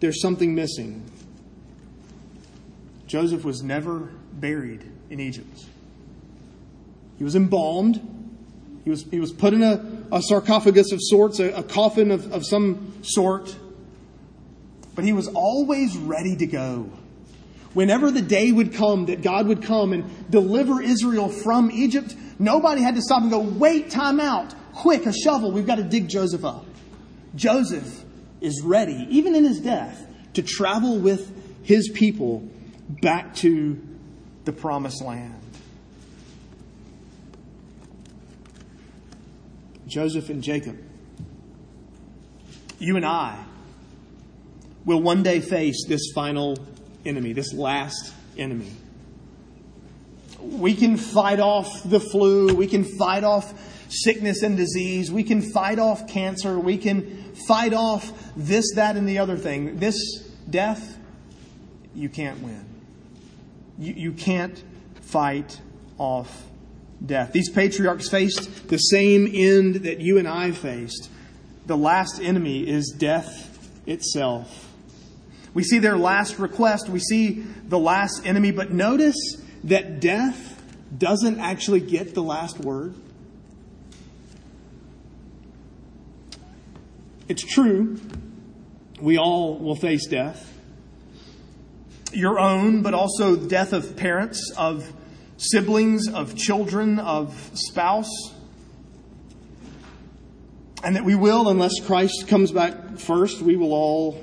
there's 0.00 0.20
something 0.20 0.54
missing. 0.54 1.02
Joseph 3.06 3.44
was 3.44 3.62
never 3.62 4.10
buried 4.32 4.84
in 5.10 5.20
Egypt. 5.20 5.64
He 7.18 7.24
was 7.24 7.36
embalmed. 7.36 8.00
He 8.84 8.90
was, 8.90 9.04
he 9.10 9.20
was 9.20 9.32
put 9.32 9.54
in 9.54 9.62
a, 9.62 9.84
a 10.12 10.20
sarcophagus 10.20 10.92
of 10.92 10.98
sorts, 11.00 11.38
a, 11.40 11.50
a 11.52 11.62
coffin 11.62 12.10
of, 12.10 12.32
of 12.32 12.44
some 12.44 12.92
sort. 13.02 13.56
But 14.94 15.04
he 15.04 15.12
was 15.12 15.28
always 15.28 15.96
ready 15.96 16.36
to 16.36 16.46
go. 16.46 16.90
Whenever 17.72 18.10
the 18.10 18.22
day 18.22 18.52
would 18.52 18.74
come 18.74 19.06
that 19.06 19.22
God 19.22 19.48
would 19.48 19.62
come 19.62 19.92
and 19.92 20.30
deliver 20.30 20.80
Israel 20.80 21.28
from 21.28 21.70
Egypt, 21.72 22.14
nobody 22.38 22.82
had 22.82 22.94
to 22.94 23.02
stop 23.02 23.22
and 23.22 23.30
go, 23.30 23.40
wait, 23.40 23.90
time 23.90 24.20
out. 24.20 24.54
Quick, 24.72 25.06
a 25.06 25.12
shovel. 25.12 25.50
We've 25.50 25.66
got 25.66 25.76
to 25.76 25.82
dig 25.82 26.08
Joseph 26.08 26.44
up. 26.44 26.64
Joseph 27.34 28.04
is 28.40 28.62
ready, 28.62 29.06
even 29.10 29.34
in 29.34 29.44
his 29.44 29.60
death, 29.60 30.06
to 30.34 30.42
travel 30.42 30.98
with 30.98 31.32
his 31.64 31.88
people 31.88 32.48
back 33.02 33.34
to 33.36 33.80
the 34.44 34.52
promised 34.52 35.02
land. 35.02 35.40
Joseph 39.86 40.30
and 40.30 40.42
Jacob, 40.42 40.78
you 42.78 42.96
and 42.96 43.04
I 43.04 43.44
will 44.84 45.00
one 45.00 45.22
day 45.22 45.40
face 45.40 45.86
this 45.86 46.12
final 46.14 46.58
enemy, 47.04 47.32
this 47.32 47.52
last 47.52 48.14
enemy. 48.36 48.70
We 50.40 50.74
can 50.74 50.96
fight 50.96 51.40
off 51.40 51.82
the 51.84 52.00
flu. 52.00 52.54
We 52.54 52.66
can 52.66 52.84
fight 52.84 53.24
off 53.24 53.54
sickness 53.88 54.42
and 54.42 54.56
disease. 54.56 55.10
We 55.10 55.22
can 55.22 55.40
fight 55.40 55.78
off 55.78 56.06
cancer. 56.08 56.58
We 56.58 56.76
can 56.76 57.34
fight 57.46 57.72
off 57.72 58.12
this, 58.36 58.74
that, 58.74 58.96
and 58.96 59.08
the 59.08 59.18
other 59.18 59.36
thing. 59.36 59.78
This 59.78 59.96
death, 60.48 60.98
you 61.94 62.08
can't 62.08 62.40
win. 62.42 62.64
You, 63.78 63.94
you 63.94 64.12
can't 64.12 64.62
fight 65.00 65.60
off 65.98 66.46
death. 67.04 67.32
These 67.32 67.50
patriarchs 67.50 68.08
faced 68.08 68.68
the 68.68 68.78
same 68.78 69.30
end 69.32 69.76
that 69.76 70.00
you 70.00 70.18
and 70.18 70.28
I 70.28 70.50
faced. 70.50 71.10
The 71.66 71.76
last 71.76 72.20
enemy 72.20 72.68
is 72.68 72.94
death 72.98 73.50
itself. 73.86 74.73
We 75.54 75.62
see 75.62 75.78
their 75.78 75.96
last 75.96 76.38
request. 76.38 76.88
We 76.88 76.98
see 76.98 77.44
the 77.68 77.78
last 77.78 78.26
enemy, 78.26 78.50
but 78.50 78.72
notice 78.72 79.16
that 79.64 80.00
death 80.00 80.62
doesn't 80.96 81.40
actually 81.40 81.80
get 81.80 82.14
the 82.14 82.22
last 82.22 82.58
word? 82.58 82.94
It's 87.28 87.42
true. 87.42 87.98
We 89.00 89.18
all 89.18 89.58
will 89.58 89.76
face 89.76 90.06
death. 90.06 90.50
Your 92.12 92.38
own, 92.38 92.82
but 92.82 92.94
also 92.94 93.34
death 93.34 93.72
of 93.72 93.96
parents, 93.96 94.52
of 94.56 94.92
siblings, 95.36 96.08
of 96.08 96.36
children, 96.36 96.98
of 96.98 97.50
spouse. 97.54 98.32
And 100.84 100.96
that 100.96 101.04
we 101.04 101.14
will, 101.14 101.48
unless 101.48 101.80
Christ 101.80 102.28
comes 102.28 102.52
back 102.52 102.98
first, 102.98 103.40
we 103.40 103.56
will 103.56 103.72
all 103.72 104.22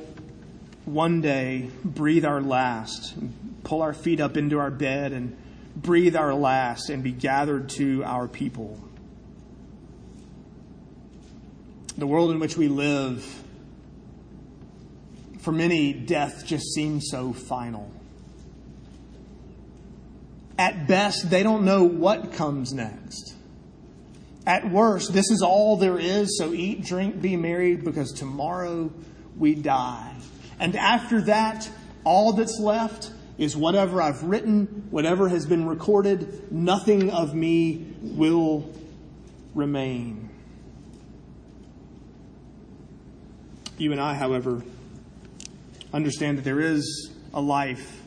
one 0.86 1.22
day 1.22 1.70
breathe 1.84 2.26
our 2.26 2.42
last, 2.42 3.14
pull 3.64 3.82
our 3.82 3.94
feet 3.94 4.20
up 4.20 4.38
into 4.38 4.60
our 4.60 4.72
bed 4.72 5.14
and 5.14 5.38
breathe 5.76 6.16
our 6.16 6.34
last 6.34 6.90
and 6.90 7.04
be 7.04 7.12
gathered 7.12 7.70
to 7.70 8.04
our 8.04 8.28
people. 8.28 8.80
The 11.98 12.08
world 12.08 12.32
in 12.32 12.40
which 12.40 12.58
we 12.58 12.68
live, 12.68 13.24
for 15.40 15.52
many, 15.52 15.94
death 15.94 16.46
just 16.46 16.74
seems 16.74 17.10
so 17.10 17.34
final. 17.34 17.92
At 20.58 20.88
best, 20.88 21.30
they 21.30 21.44
don't 21.44 21.64
know 21.64 21.84
what 21.84 22.34
comes 22.34 22.74
next. 22.74 23.36
At 24.46 24.72
worst, 24.72 25.14
this 25.14 25.30
is 25.30 25.42
all 25.42 25.78
there 25.78 26.00
is, 26.00 26.38
so 26.38 26.54
eat, 26.54 26.84
drink, 26.84 27.22
be 27.22 27.38
merry, 27.38 27.76
because 27.76 28.12
tomorrow 28.12 28.92
we 29.38 29.56
die. 29.56 30.16
And 30.62 30.76
after 30.76 31.22
that, 31.22 31.68
all 32.04 32.34
that's 32.34 32.60
left 32.60 33.12
is 33.40 33.58
whatever 33.58 34.00
I've 34.00 34.24
written, 34.24 34.86
whatever 34.92 35.28
has 35.28 35.48
been 35.48 35.66
recorded, 35.66 36.52
nothing 36.52 37.10
of 37.10 37.34
me 37.34 37.88
will 38.00 38.72
remain. 39.56 40.30
You 43.80 43.92
and 43.92 44.00
I, 44.00 44.14
however, 44.14 44.62
understand 45.92 46.38
that 46.38 46.44
there 46.44 46.62
is 46.62 47.10
a 47.34 47.42
life 47.42 48.00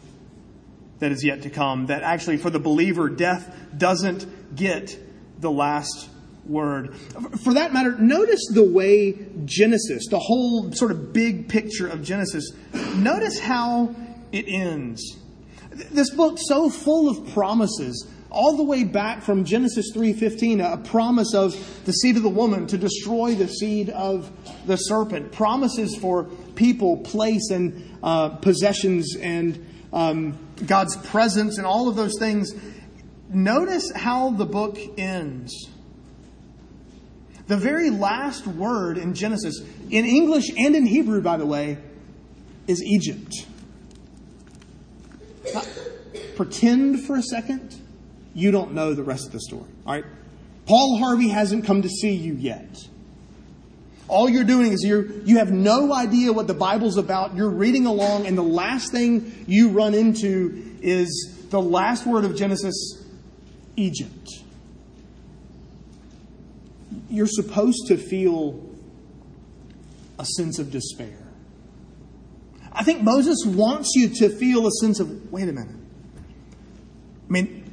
that 1.00 1.10
is 1.10 1.24
yet 1.24 1.42
to 1.42 1.50
come, 1.50 1.86
that 1.86 2.04
actually 2.04 2.36
for 2.36 2.50
the 2.50 2.60
believer, 2.60 3.08
death 3.08 3.52
doesn't 3.76 4.54
get 4.54 4.96
the 5.40 5.50
last 5.50 6.08
word. 6.46 6.94
For 7.42 7.54
that 7.54 7.72
matter, 7.72 7.92
notice 7.98 8.46
the 8.52 8.64
way 8.64 9.18
Genesis, 9.44 10.06
the 10.08 10.18
whole 10.18 10.72
sort 10.72 10.90
of 10.90 11.12
big 11.12 11.48
picture 11.48 11.88
of 11.88 12.02
Genesis, 12.02 12.52
notice 12.96 13.38
how 13.38 13.94
it 14.32 14.46
ends. 14.48 15.16
This 15.90 16.10
book 16.10 16.38
so 16.40 16.70
full 16.70 17.08
of 17.08 17.32
promises, 17.32 18.06
all 18.30 18.56
the 18.56 18.64
way 18.64 18.84
back 18.84 19.22
from 19.22 19.44
Genesis 19.44 19.92
3:15, 19.94 20.60
a 20.60 20.76
promise 20.76 21.34
of 21.34 21.56
the 21.84 21.92
seed 21.92 22.16
of 22.16 22.22
the 22.22 22.28
woman 22.28 22.66
to 22.66 22.78
destroy 22.78 23.34
the 23.34 23.48
seed 23.48 23.90
of 23.90 24.30
the 24.66 24.76
serpent, 24.76 25.32
promises 25.32 25.96
for 25.96 26.24
people, 26.54 26.98
place, 26.98 27.50
and 27.50 27.82
uh, 28.02 28.30
possessions, 28.30 29.16
and 29.16 29.64
um, 29.92 30.38
God's 30.66 30.96
presence, 30.96 31.58
and 31.58 31.66
all 31.66 31.88
of 31.88 31.96
those 31.96 32.18
things. 32.18 32.52
Notice 33.30 33.90
how 33.92 34.30
the 34.30 34.46
book 34.46 34.78
ends. 34.96 35.70
The 37.46 37.56
very 37.56 37.90
last 37.90 38.46
word 38.46 38.96
in 38.96 39.14
Genesis, 39.14 39.60
in 39.90 40.04
English 40.04 40.50
and 40.56 40.74
in 40.74 40.86
Hebrew, 40.86 41.20
by 41.20 41.36
the 41.36 41.46
way, 41.46 41.78
is 42.66 42.82
Egypt. 42.82 43.46
Now, 45.52 45.62
pretend 46.36 47.04
for 47.04 47.16
a 47.16 47.22
second 47.22 47.78
you 48.34 48.50
don't 48.50 48.72
know 48.72 48.94
the 48.94 49.02
rest 49.02 49.26
of 49.26 49.32
the 49.32 49.40
story. 49.40 49.70
All 49.86 49.92
right? 49.92 50.04
Paul 50.66 50.98
Harvey 50.98 51.28
hasn't 51.28 51.66
come 51.66 51.82
to 51.82 51.88
see 51.88 52.14
you 52.14 52.34
yet. 52.34 52.78
All 54.08 54.28
you're 54.28 54.44
doing 54.44 54.72
is 54.72 54.82
you 54.82 55.22
you 55.24 55.38
have 55.38 55.50
no 55.50 55.92
idea 55.92 56.32
what 56.32 56.46
the 56.46 56.54
Bible's 56.54 56.96
about. 56.96 57.34
You're 57.36 57.50
reading 57.50 57.86
along, 57.86 58.26
and 58.26 58.36
the 58.36 58.42
last 58.42 58.90
thing 58.90 59.44
you 59.46 59.70
run 59.70 59.94
into 59.94 60.76
is 60.82 61.46
the 61.50 61.60
last 61.60 62.06
word 62.06 62.24
of 62.24 62.36
Genesis 62.36 63.02
Egypt 63.76 64.43
you're 67.08 67.26
supposed 67.26 67.86
to 67.88 67.96
feel 67.96 68.60
a 70.18 70.24
sense 70.24 70.58
of 70.58 70.70
despair. 70.70 71.18
I 72.72 72.82
think 72.82 73.02
Moses 73.02 73.44
wants 73.46 73.92
you 73.94 74.08
to 74.08 74.28
feel 74.28 74.66
a 74.66 74.70
sense 74.80 75.00
of, 75.00 75.32
wait 75.32 75.48
a 75.48 75.52
minute. 75.52 75.76
I 77.28 77.32
mean, 77.32 77.70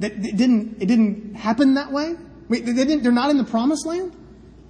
it 0.00 0.36
didn't, 0.36 0.82
it 0.82 0.86
didn't 0.86 1.34
happen 1.34 1.74
that 1.74 1.92
way? 1.92 2.14
I 2.14 2.52
mean, 2.52 2.64
they 2.64 2.72
didn't, 2.72 3.02
they're 3.02 3.12
not 3.12 3.30
in 3.30 3.38
the 3.38 3.44
promised 3.44 3.86
land? 3.86 4.16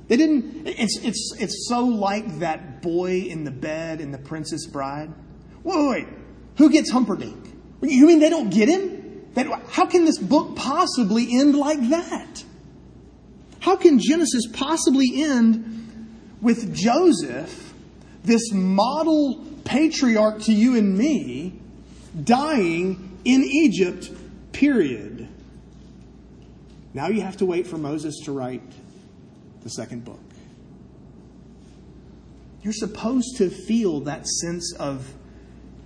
They 0.09 0.16
didn't, 0.16 0.66
it's, 0.66 0.99
it's, 1.03 1.35
it's 1.38 1.66
so 1.68 1.85
like 1.85 2.38
that 2.38 2.83
boy 2.83 3.22
in 3.22 3.44
the 3.44 3.51
bed 3.51 4.01
in 4.01 4.12
The 4.12 4.18
Princess 4.18 4.66
Bride. 4.66 5.12
Wait, 5.62 5.77
wait, 5.77 5.88
wait. 5.88 6.09
Who 6.59 6.70
gets 6.70 6.90
Humperdinck? 6.90 7.44
You 7.83 8.07
mean 8.07 8.20
they 8.20 8.31
don't 8.31 8.51
get 8.51 8.68
him? 8.68 9.27
That, 9.35 9.46
how 9.68 9.87
can 9.87 10.05
this 10.05 10.18
book 10.18 10.57
possibly 10.57 11.38
end 11.38 11.57
like 11.57 11.90
that? 11.90 12.44
How 13.61 13.77
can 13.77 13.99
Genesis 13.99 14.47
possibly 14.53 15.23
end 15.23 16.12
with 16.40 16.75
Joseph, 16.75 17.75
this 18.25 18.53
model 18.53 19.45
patriarch 19.64 20.42
to 20.42 20.53
you 20.53 20.77
and 20.77 20.97
me, 20.97 21.59
dying 22.23 23.19
in 23.25 23.42
Egypt, 23.45 24.11
period? 24.53 25.29
Now 26.95 27.09
you 27.09 27.21
have 27.21 27.37
to 27.38 27.47
wait 27.47 27.66
for 27.66 27.77
Moses 27.77 28.21
to 28.25 28.33
write 28.33 28.62
the 29.62 29.71
second 29.71 30.05
book. 30.05 30.21
You're 32.62 32.73
supposed 32.73 33.37
to 33.37 33.51
feel 33.51 34.01
that 34.01 34.27
sense 34.27 34.75
of 34.75 35.12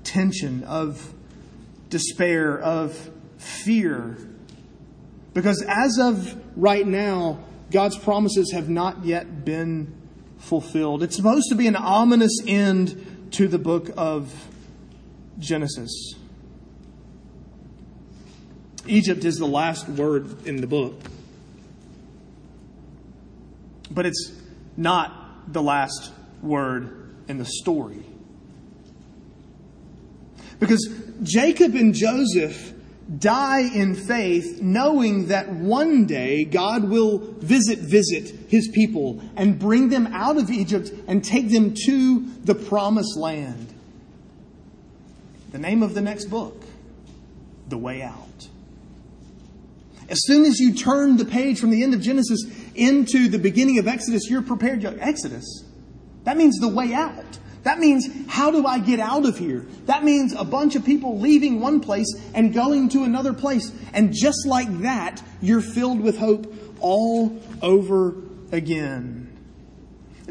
tension, 0.04 0.64
of 0.64 1.12
despair, 1.88 2.59
of 2.59 3.11
fear. 3.38 4.16
Because 5.35 5.62
as 5.66 5.98
of 5.98 6.40
right 6.56 6.87
now, 6.87 7.40
God's 7.70 7.96
promises 7.96 8.52
have 8.52 8.68
not 8.68 9.04
yet 9.04 9.44
been 9.44 9.94
fulfilled. 10.38 11.02
It's 11.02 11.16
supposed 11.16 11.48
to 11.50 11.54
be 11.54 11.66
an 11.66 11.76
ominous 11.76 12.38
end 12.46 13.28
to 13.33 13.46
the 13.46 13.59
book 13.59 13.90
of 13.96 14.33
Genesis. 15.38 16.14
Egypt 18.87 19.24
is 19.24 19.37
the 19.37 19.46
last 19.46 19.88
word 19.88 20.46
in 20.46 20.56
the 20.56 20.66
book. 20.66 21.00
But 23.90 24.06
it's 24.06 24.33
not 24.76 25.52
the 25.52 25.62
last 25.62 26.12
word 26.42 27.14
in 27.28 27.38
the 27.38 27.44
story. 27.44 28.04
Because 30.59 30.88
Jacob 31.22 31.74
and 31.74 31.94
Joseph 31.94 32.72
die 33.18 33.62
in 33.75 33.94
faith, 33.94 34.61
knowing 34.61 35.27
that 35.27 35.51
one 35.51 36.07
day 36.07 36.44
God 36.44 36.85
will 36.85 37.18
visit, 37.18 37.81
visit 37.81 38.29
his 38.49 38.68
people 38.68 39.20
and 39.37 39.59
bring 39.59 39.88
them 39.88 40.07
out 40.09 40.37
of 40.37 40.51
Egypt 40.51 40.92
and 41.09 41.25
take 41.25 41.51
them 41.51 41.75
to 41.87 42.27
the 42.44 42.55
promised 42.55 43.16
land. 43.16 43.75
The 45.51 45.59
name 45.59 45.83
of 45.83 45.94
the 45.94 46.01
next 46.01 46.27
book, 46.27 46.62
The 47.68 47.79
Way 47.79 48.03
Out. 48.03 48.49
As 50.09 50.20
soon 50.25 50.44
as 50.44 50.59
you 50.59 50.75
turn 50.75 51.16
the 51.16 51.25
page 51.25 51.59
from 51.59 51.70
the 51.70 51.83
end 51.83 51.94
of 51.94 52.01
Genesis 52.01 52.44
into 52.75 53.29
the 53.29 53.38
beginning 53.38 53.79
of 53.79 53.88
Exodus, 53.88 54.29
you're 54.29 54.42
prepared. 54.42 54.85
Exodus? 54.85 55.64
That 56.25 56.37
means 56.37 56.59
the 56.59 56.68
way 56.68 56.92
out. 56.92 57.38
That 57.62 57.79
means, 57.79 58.09
how 58.27 58.51
do 58.51 58.66
I 58.66 58.79
get 58.79 59.01
out 59.01 59.27
of 59.27 59.38
here? 59.38 59.66
That 59.87 60.03
means 60.03 60.33
a 60.33 60.44
bunch 60.44 60.77
of 60.77 60.85
people 60.85 61.18
leaving 61.18 61.61
one 61.61 61.81
place 61.81 62.07
and 62.35 62.55
going 62.55 62.88
to 62.90 63.05
another 63.05 63.35
place. 63.35 63.70
And 63.92 64.14
just 64.14 64.46
like 64.46 64.81
that, 64.81 65.23
you're 65.42 65.61
filled 65.61 66.01
with 66.01 66.18
hope 66.18 66.53
all 66.81 67.38
over 67.61 68.14
again. 68.51 69.27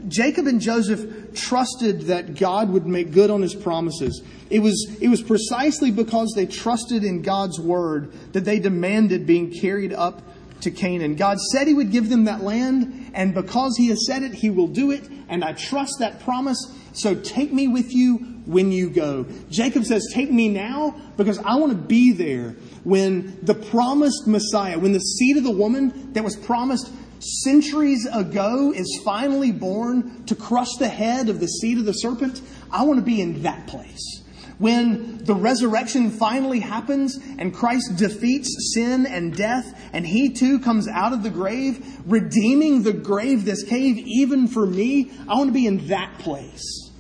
Jacob 0.08 0.48
and 0.48 0.62
Joseph 0.62 1.34
trusted 1.34 2.04
that 2.04 2.36
God 2.36 2.70
would 2.70 2.88
make 2.88 3.12
good 3.12 3.30
on 3.30 3.42
his 3.42 3.54
promises. 3.54 4.24
It 4.50 4.60
was, 4.60 4.98
it 5.02 5.10
was 5.10 5.22
precisely 5.22 5.92
because 5.92 6.34
they 6.36 6.46
trusted 6.46 7.04
in 7.04 7.22
God's 7.22 7.60
word 7.60 8.14
that 8.34 8.46
they 8.46 8.60
demanded 8.60 9.28
being 9.28 9.52
carried 9.52 9.94
up 9.94 10.22
to 10.62 10.72
Canaan. 10.72 11.16
God 11.16 11.40
said 11.40 11.68
he 11.68 11.74
would 11.74 11.92
give 11.92 12.10
them 12.10 12.26
that 12.26 12.42
land, 12.42 13.12
and 13.14 13.34
because 13.34 13.78
he 13.78 13.88
has 13.88 14.06
said 14.06 14.24
it, 14.24 14.34
he 14.34 14.50
will 14.50 14.68
do 14.68 14.92
it. 14.92 15.08
And 15.30 15.44
I 15.44 15.54
trust 15.54 15.94
that 16.00 16.22
promise. 16.22 16.58
So 16.94 17.16
take 17.16 17.54
me 17.54 17.68
with 17.68 17.94
you 17.94 18.18
when 18.46 18.72
you 18.72 18.90
go. 18.90 19.26
Jacob 19.50 19.86
says, 19.86 20.08
Take 20.14 20.32
me 20.32 20.50
now 20.50 20.96
because 21.18 21.38
I 21.40 21.56
want 21.56 21.72
to 21.72 21.78
be 21.78 22.12
there 22.12 22.56
when 22.84 23.38
the 23.44 23.54
promised 23.54 24.28
Messiah, 24.28 24.80
when 24.80 24.94
the 24.94 25.00
seed 25.00 25.38
of 25.38 25.44
the 25.44 25.52
woman 25.52 26.14
that 26.14 26.24
was 26.24 26.36
promised 26.36 26.92
centuries 27.20 28.08
ago 28.12 28.72
is 28.74 29.02
finally 29.04 29.52
born 29.52 30.24
to 30.26 30.36
crush 30.36 30.76
the 30.80 30.88
head 30.88 31.30
of 31.30 31.40
the 31.40 31.48
seed 31.48 31.78
of 31.78 31.86
the 31.86 31.94
serpent. 31.94 32.42
I 32.72 32.84
want 32.84 33.00
to 33.00 33.06
be 33.06 33.22
in 33.22 33.44
that 33.44 33.68
place 33.68 34.24
When 34.60 35.24
the 35.24 35.34
resurrection 35.34 36.12
finally 36.12 36.60
happens 36.60 37.18
and 37.38 37.54
Christ 37.54 37.96
defeats 37.96 38.74
sin 38.74 39.06
and 39.06 39.36
death 39.36 39.90
and 39.94 40.06
he 40.06 40.30
too 40.30 40.60
comes 40.60 40.88
out 40.88 41.14
of 41.14 41.24
the 41.24 41.30
grave, 41.30 41.98
redeeming 42.06 42.84
the 42.84 42.92
grave, 42.92 43.46
this 43.46 43.64
cave, 43.64 43.98
even 43.98 44.48
for 44.48 44.66
me, 44.66 45.12
I 45.30 45.36
want 45.36 45.48
to 45.48 45.54
be 45.54 45.66
in 45.66 45.88
that 45.88 46.20
place. 46.20 46.92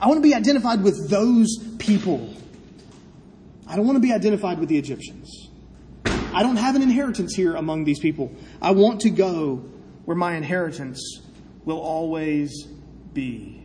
I 0.00 0.08
want 0.08 0.18
to 0.18 0.22
be 0.28 0.34
identified 0.34 0.82
with 0.82 1.08
those 1.08 1.56
people. 1.78 2.34
I 3.68 3.76
don't 3.76 3.86
want 3.86 3.96
to 3.96 4.00
be 4.00 4.12
identified 4.12 4.58
with 4.58 4.68
the 4.68 4.76
Egyptians. 4.76 5.48
I 6.04 6.42
don't 6.42 6.56
have 6.56 6.74
an 6.74 6.82
inheritance 6.82 7.34
here 7.34 7.54
among 7.54 7.84
these 7.84 8.00
people. 8.00 8.34
I 8.60 8.72
want 8.72 9.00
to 9.02 9.10
go 9.10 9.64
where 10.04 10.16
my 10.16 10.36
inheritance 10.36 11.22
will 11.64 11.78
always 11.78 12.64
be. 13.14 13.55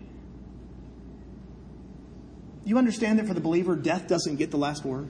You 2.64 2.78
understand 2.78 3.20
that 3.20 3.28
for 3.28 3.34
the 3.34 3.42
believer, 3.42 3.76
death 3.76 4.08
doesn't 4.08 4.36
get 4.36 4.52
the 4.52 4.58
last 4.58 4.86
word? 4.86 5.08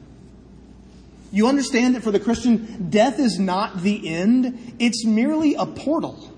You 1.32 1.48
understand 1.48 1.96
that 1.96 2.04
for 2.04 2.12
the 2.12 2.20
Christian, 2.20 2.90
death 2.90 3.20
is 3.20 3.40
not 3.40 3.82
the 3.82 4.08
end, 4.08 4.76
it's 4.80 5.06
merely 5.06 5.56
a 5.56 5.66
portal. 5.66 6.32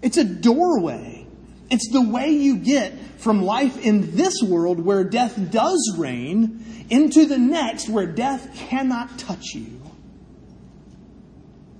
It's 0.00 0.16
a 0.16 0.24
doorway. 0.24 1.26
It's 1.70 1.90
the 1.90 2.02
way 2.02 2.30
you 2.30 2.56
get 2.56 2.98
from 3.18 3.42
life 3.42 3.78
in 3.78 4.16
this 4.16 4.42
world 4.42 4.80
where 4.80 5.04
death 5.04 5.38
does 5.50 5.94
reign 5.96 6.86
into 6.90 7.24
the 7.24 7.38
next 7.38 7.88
where 7.88 8.06
death 8.06 8.54
cannot 8.54 9.18
touch 9.18 9.54
you. 9.54 9.80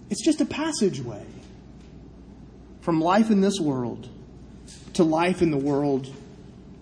It's 0.08 0.24
just 0.24 0.40
a 0.40 0.46
passageway 0.46 1.24
from 2.80 3.00
life 3.00 3.30
in 3.30 3.40
this 3.40 3.58
world 3.58 4.08
to 4.94 5.04
life 5.04 5.42
in 5.42 5.50
the 5.50 5.58
world 5.58 6.08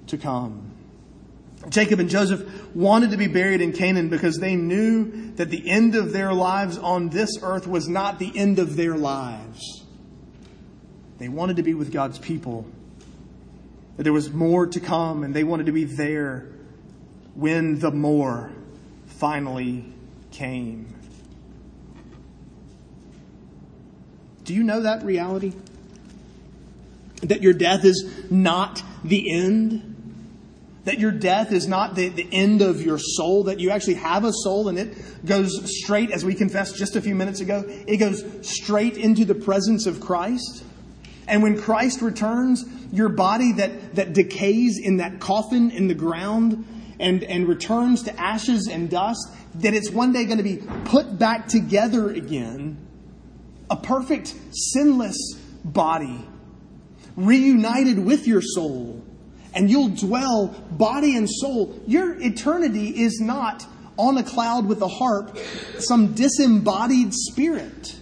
to 0.09 0.18
come. 0.18 0.70
Jacob 1.68 2.01
and 2.01 2.09
Joseph 2.09 2.75
wanted 2.75 3.11
to 3.11 3.18
be 3.18 3.27
buried 3.27 3.61
in 3.61 3.73
Canaan 3.73 4.09
because 4.09 4.38
they 4.38 4.57
knew 4.57 5.33
that 5.33 5.51
the 5.51 5.68
end 5.68 5.94
of 5.94 6.12
their 6.12 6.33
lives 6.33 6.79
on 6.79 7.11
this 7.11 7.38
earth 7.42 7.66
was 7.66 7.87
not 7.87 8.18
the 8.18 8.33
end 8.35 8.59
of 8.59 8.77
their 8.77 8.96
lives. 8.96 9.85
They 11.18 11.29
wanted 11.29 11.57
to 11.57 11.62
be 11.62 11.75
with 11.75 11.92
God's 11.92 12.18
people, 12.18 12.66
that 13.96 14.05
there 14.05 14.12
was 14.12 14.33
more 14.33 14.66
to 14.68 14.81
come, 14.81 15.23
and 15.23 15.35
they 15.35 15.44
wanted 15.44 15.66
to 15.66 15.73
be 15.73 15.85
there 15.85 16.49
when 17.35 17.79
the 17.79 17.90
more 17.90 18.51
finally 19.07 19.85
came. 20.31 20.94
Do 24.44 24.55
you 24.55 24.62
know 24.62 24.81
that 24.81 25.05
reality? 25.05 25.53
That 27.23 27.42
your 27.42 27.53
death 27.53 27.85
is 27.85 28.31
not 28.31 28.83
the 29.05 29.31
end? 29.31 29.89
That 30.85 30.99
your 30.99 31.12
death 31.12 31.53
is 31.53 31.69
not 31.69 31.95
the, 31.95 32.09
the 32.09 32.27
end 32.33 32.62
of 32.62 32.81
your 32.81 32.99
soul, 32.99 33.45
that 33.45 33.61
you 33.61 33.71
actually 33.71 33.95
have 33.95 34.25
a 34.25 34.33
soul 34.33 34.69
and 34.69 34.79
it 34.79 34.97
goes 35.27 35.61
straight, 35.83 36.11
as 36.11 36.25
we 36.25 36.35
confessed 36.35 36.77
just 36.77 36.97
a 36.97 37.03
few 37.03 37.14
minutes 37.14 37.40
ago, 37.40 37.64
it 37.66 37.99
goes 37.99 38.25
straight 38.40 38.97
into 38.97 39.25
the 39.27 39.35
presence 39.35 39.87
of 39.87 40.01
Christ. 40.01 40.64
And 41.29 41.43
when 41.43 41.61
Christ 41.61 42.01
returns, 42.01 42.64
your 42.93 43.09
body 43.09 43.53
that, 43.53 43.95
that 43.95 44.14
decays 44.14 44.79
in 44.83 44.97
that 44.97 45.21
coffin 45.21 45.71
in 45.71 45.87
the 45.87 45.95
ground 45.95 46.66
and, 46.99 47.23
and 47.25 47.47
returns 47.47 48.03
to 48.05 48.21
ashes 48.21 48.66
and 48.66 48.90
dust, 48.90 49.31
that 49.57 49.75
it's 49.75 49.90
one 49.90 50.12
day 50.12 50.25
going 50.25 50.38
to 50.38 50.45
be 50.45 50.62
put 50.87 51.19
back 51.19 51.47
together 51.47 52.11
again. 52.11 52.79
A 53.71 53.77
perfect, 53.77 54.35
sinless 54.51 55.16
body, 55.64 56.27
reunited 57.16 57.99
with 57.99 58.27
your 58.27 58.43
soul 58.43 59.05
and 59.55 59.71
you'll 59.71 59.89
dwell 59.89 60.49
body 60.71 61.17
and 61.17 61.29
soul. 61.29 61.81
Your 61.87 62.21
eternity 62.21 63.03
is 63.03 63.21
not 63.21 63.67
on 63.97 64.17
a 64.17 64.23
cloud 64.23 64.67
with 64.67 64.81
a 64.83 64.89
harp, 64.89 65.37
some 65.79 66.15
disembodied 66.15 67.13
spirit. 67.13 67.97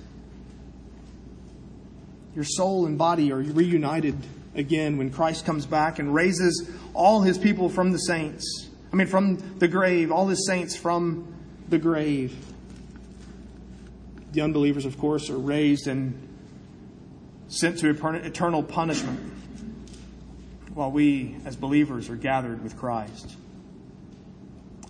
Your 2.35 2.45
soul 2.45 2.87
and 2.87 2.97
body 2.97 3.33
are 3.33 3.39
reunited 3.39 4.17
again 4.55 4.97
when 4.99 5.11
Christ 5.11 5.45
comes 5.45 5.67
back 5.67 5.99
and 5.99 6.15
raises 6.15 6.71
all 6.95 7.23
his 7.23 7.39
people 7.39 7.69
from 7.69 7.91
the 7.91 7.99
saints. 7.99 8.69
I 8.93 8.97
mean, 8.97 9.07
from 9.07 9.59
the 9.59 9.69
grave, 9.69 10.13
all 10.13 10.29
his 10.29 10.47
saints 10.47 10.77
from 10.77 11.35
the 11.69 11.79
grave. 11.79 12.37
The 14.33 14.43
unbelievers, 14.43 14.85
of 14.85 14.99
course, 14.99 15.31
are 15.31 15.39
raised 15.39 15.87
and 15.89 16.29
sent 17.49 17.79
to 17.79 17.89
eternal 17.89 18.63
punishment 18.63 19.21
while 20.79 20.93
we, 20.93 21.35
as 21.45 21.57
believers, 21.57 22.09
are 22.09 22.15
gathered 22.15 22.63
with 22.63 22.77
Christ. 22.77 23.35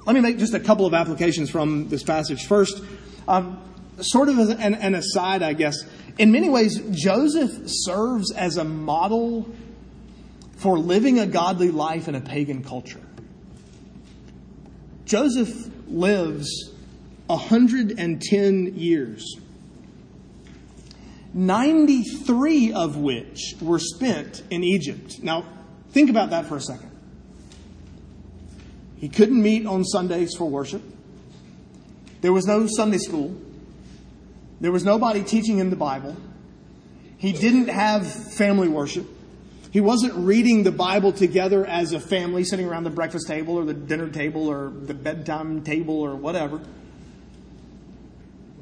Let 0.05 0.13
me 0.13 0.21
make 0.21 0.37
just 0.37 0.53
a 0.53 0.61
couple 0.61 0.85
of 0.85 0.93
applications 0.93 1.49
from 1.49 1.89
this 1.89 2.03
passage. 2.03 2.45
First, 2.47 2.83
um, 3.27 3.59
sort 3.99 4.29
of 4.29 4.39
an, 4.39 4.75
an 4.75 4.95
aside, 4.95 5.43
I 5.43 5.55
guess. 5.55 5.77
In 6.19 6.31
many 6.31 6.51
ways, 6.51 6.79
Joseph 6.91 7.63
serves 7.65 8.33
as 8.33 8.59
a 8.59 8.65
model 8.65 9.51
for 10.59 10.79
living 10.79 11.21
a 11.21 11.27
godly 11.27 11.71
life 11.71 12.07
in 12.07 12.15
a 12.15 12.21
pagan 12.21 12.63
culture. 12.63 13.01
Joseph 15.07 15.71
lives 15.87 16.71
110 17.29 18.75
years, 18.77 19.37
93 21.33 22.75
of 22.75 22.99
which 22.99 23.55
were 23.63 23.79
spent 23.79 24.43
in 24.51 24.63
Egypt. 24.63 25.23
Now, 25.23 25.55
Think 25.99 26.11
about 26.11 26.31
that 26.31 26.47
for 26.47 26.55
a 26.55 26.61
second. 26.61 26.93
He 28.99 29.09
couldn't 29.09 29.43
meet 29.43 29.67
on 29.67 29.85
Sundays 29.85 30.33
for 30.33 30.49
worship. 30.49 30.81
There 32.21 32.33
was 32.33 32.47
no 32.47 32.69
Sunday 32.69 32.99
school. 32.99 33.37
There 34.61 34.71
was 34.71 34.85
nobody 34.85 35.25
teaching 35.25 35.59
him 35.59 35.71
the 35.71 35.75
Bible. 35.77 36.15
He 37.17 37.33
didn't 37.33 37.67
have 37.67 38.07
family 38.07 38.69
worship. 38.69 39.09
He 39.73 39.81
wasn't 39.81 40.15
reading 40.15 40.63
the 40.63 40.71
Bible 40.71 41.11
together 41.11 41.67
as 41.67 41.93
a 41.93 41.99
family 41.99 42.45
sitting 42.45 42.69
around 42.69 42.85
the 42.85 42.91
breakfast 42.91 43.27
table 43.27 43.57
or 43.57 43.65
the 43.65 43.75
dinner 43.75 44.09
table 44.09 44.47
or 44.47 44.71
the 44.71 44.95
bedtime 44.95 45.65
table 45.65 45.99
or 45.99 46.15
whatever. 46.15 46.61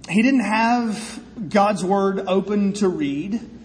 He 0.09 0.23
didn't 0.23 0.41
have 0.41 1.51
God's 1.51 1.85
Word 1.85 2.21
open 2.29 2.73
to 2.73 2.89
read. 2.89 3.56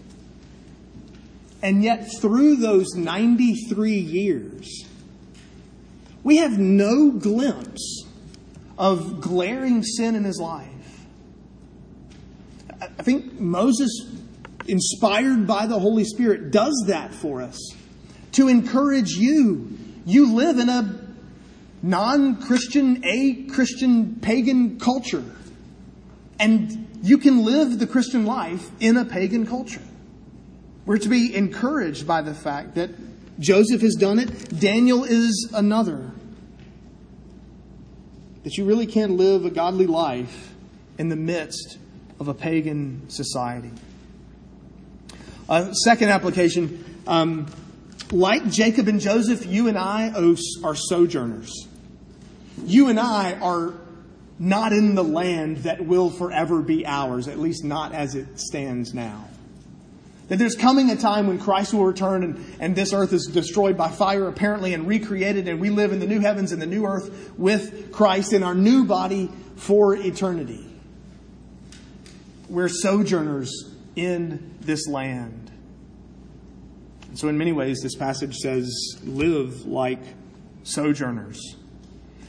And 1.63 1.83
yet, 1.83 2.09
through 2.19 2.57
those 2.57 2.95
93 2.95 3.93
years, 3.93 4.85
we 6.23 6.37
have 6.37 6.57
no 6.57 7.11
glimpse 7.11 8.05
of 8.77 9.21
glaring 9.21 9.83
sin 9.83 10.15
in 10.15 10.23
his 10.23 10.39
life. 10.39 10.67
I 12.81 13.03
think 13.03 13.39
Moses, 13.39 14.11
inspired 14.67 15.45
by 15.45 15.67
the 15.67 15.79
Holy 15.79 16.03
Spirit, 16.03 16.51
does 16.51 16.85
that 16.87 17.13
for 17.13 17.41
us 17.41 17.59
to 18.33 18.47
encourage 18.47 19.11
you. 19.11 19.77
You 20.05 20.33
live 20.33 20.57
in 20.57 20.69
a 20.69 20.99
non 21.81 22.41
Christian, 22.41 23.03
a 23.05 23.43
Christian, 23.43 24.15
pagan 24.15 24.79
culture. 24.79 25.23
And 26.39 26.87
you 27.03 27.17
can 27.17 27.43
live 27.45 27.77
the 27.77 27.87
Christian 27.87 28.25
life 28.25 28.69
in 28.79 28.97
a 28.97 29.05
pagan 29.05 29.45
culture. 29.45 29.81
We're 30.85 30.97
to 30.97 31.09
be 31.09 31.35
encouraged 31.35 32.07
by 32.07 32.21
the 32.21 32.33
fact 32.33 32.75
that 32.75 32.89
Joseph 33.39 33.81
has 33.81 33.95
done 33.95 34.19
it, 34.19 34.59
Daniel 34.59 35.03
is 35.03 35.49
another. 35.53 36.11
That 38.43 38.57
you 38.57 38.65
really 38.65 38.87
can 38.87 39.17
live 39.17 39.45
a 39.45 39.51
godly 39.51 39.87
life 39.87 40.53
in 40.97 41.09
the 41.09 41.15
midst 41.15 41.77
of 42.19 42.27
a 42.27 42.33
pagan 42.33 43.09
society. 43.09 43.71
Uh, 45.47 45.73
second 45.73 46.09
application 46.09 47.01
um, 47.07 47.47
like 48.11 48.49
Jacob 48.49 48.87
and 48.87 48.99
Joseph, 48.99 49.45
you 49.45 49.67
and 49.67 49.77
I 49.77 50.11
are 50.63 50.75
sojourners. 50.75 51.67
You 52.65 52.89
and 52.89 52.99
I 52.99 53.33
are 53.33 53.73
not 54.37 54.73
in 54.73 54.95
the 54.95 55.03
land 55.03 55.57
that 55.57 55.85
will 55.85 56.09
forever 56.09 56.61
be 56.61 56.85
ours, 56.85 57.27
at 57.27 57.39
least 57.39 57.63
not 57.63 57.93
as 57.93 58.15
it 58.15 58.39
stands 58.39 58.93
now. 58.93 59.27
That 60.31 60.37
there's 60.37 60.55
coming 60.55 60.89
a 60.89 60.95
time 60.95 61.27
when 61.27 61.39
Christ 61.39 61.73
will 61.73 61.83
return 61.83 62.23
and, 62.23 62.55
and 62.61 62.73
this 62.73 62.93
earth 62.93 63.11
is 63.11 63.25
destroyed 63.25 63.75
by 63.75 63.89
fire, 63.89 64.29
apparently, 64.29 64.73
and 64.73 64.87
recreated, 64.87 65.49
and 65.49 65.59
we 65.59 65.69
live 65.69 65.91
in 65.91 65.99
the 65.99 66.07
new 66.07 66.21
heavens 66.21 66.53
and 66.53 66.61
the 66.61 66.65
new 66.65 66.85
earth 66.85 67.33
with 67.37 67.91
Christ 67.91 68.31
in 68.31 68.41
our 68.41 68.55
new 68.55 68.85
body 68.85 69.29
for 69.57 69.93
eternity. 69.93 70.65
We're 72.47 72.69
sojourners 72.69 73.75
in 73.97 74.55
this 74.61 74.87
land. 74.87 75.51
And 77.09 77.19
so, 77.19 77.27
in 77.27 77.37
many 77.37 77.51
ways, 77.51 77.81
this 77.83 77.97
passage 77.97 78.37
says, 78.37 78.71
live 79.03 79.65
like 79.65 79.99
sojourners. 80.63 81.57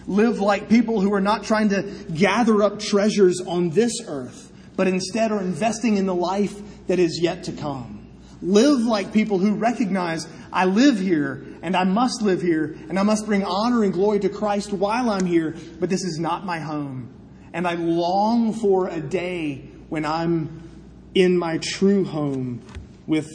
Live 0.08 0.40
like 0.40 0.68
people 0.68 1.00
who 1.00 1.14
are 1.14 1.20
not 1.20 1.44
trying 1.44 1.68
to 1.68 1.82
gather 2.12 2.64
up 2.64 2.80
treasures 2.80 3.40
on 3.40 3.70
this 3.70 3.92
earth, 4.08 4.50
but 4.74 4.88
instead 4.88 5.30
are 5.30 5.40
investing 5.40 5.98
in 5.98 6.06
the 6.06 6.14
life 6.16 6.60
that 6.86 6.98
is 6.98 7.20
yet 7.22 7.44
to 7.44 7.52
come. 7.52 8.01
Live 8.42 8.80
like 8.80 9.12
people 9.12 9.38
who 9.38 9.54
recognize 9.54 10.26
I 10.52 10.64
live 10.64 10.98
here 10.98 11.46
and 11.62 11.76
I 11.76 11.84
must 11.84 12.22
live 12.22 12.42
here 12.42 12.76
and 12.88 12.98
I 12.98 13.04
must 13.04 13.24
bring 13.24 13.44
honor 13.44 13.84
and 13.84 13.92
glory 13.92 14.18
to 14.20 14.28
Christ 14.28 14.72
while 14.72 15.10
I'm 15.10 15.24
here, 15.24 15.54
but 15.78 15.88
this 15.88 16.02
is 16.02 16.18
not 16.18 16.44
my 16.44 16.58
home. 16.58 17.14
And 17.52 17.66
I 17.66 17.74
long 17.74 18.52
for 18.52 18.88
a 18.88 19.00
day 19.00 19.68
when 19.88 20.04
I'm 20.04 20.68
in 21.14 21.38
my 21.38 21.58
true 21.58 22.04
home 22.04 22.62
with 23.06 23.28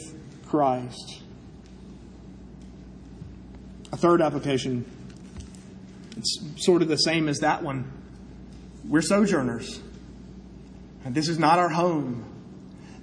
Christ. 0.46 1.22
A 3.92 3.96
third 3.96 4.20
application, 4.20 4.84
it's 6.16 6.38
sort 6.58 6.82
of 6.82 6.88
the 6.88 6.96
same 6.96 7.28
as 7.28 7.38
that 7.38 7.62
one. 7.62 7.90
We're 8.86 9.02
sojourners. 9.02 9.80
And 11.04 11.14
this 11.14 11.28
is 11.28 11.38
not 11.38 11.58
our 11.58 11.70
home. 11.70 12.24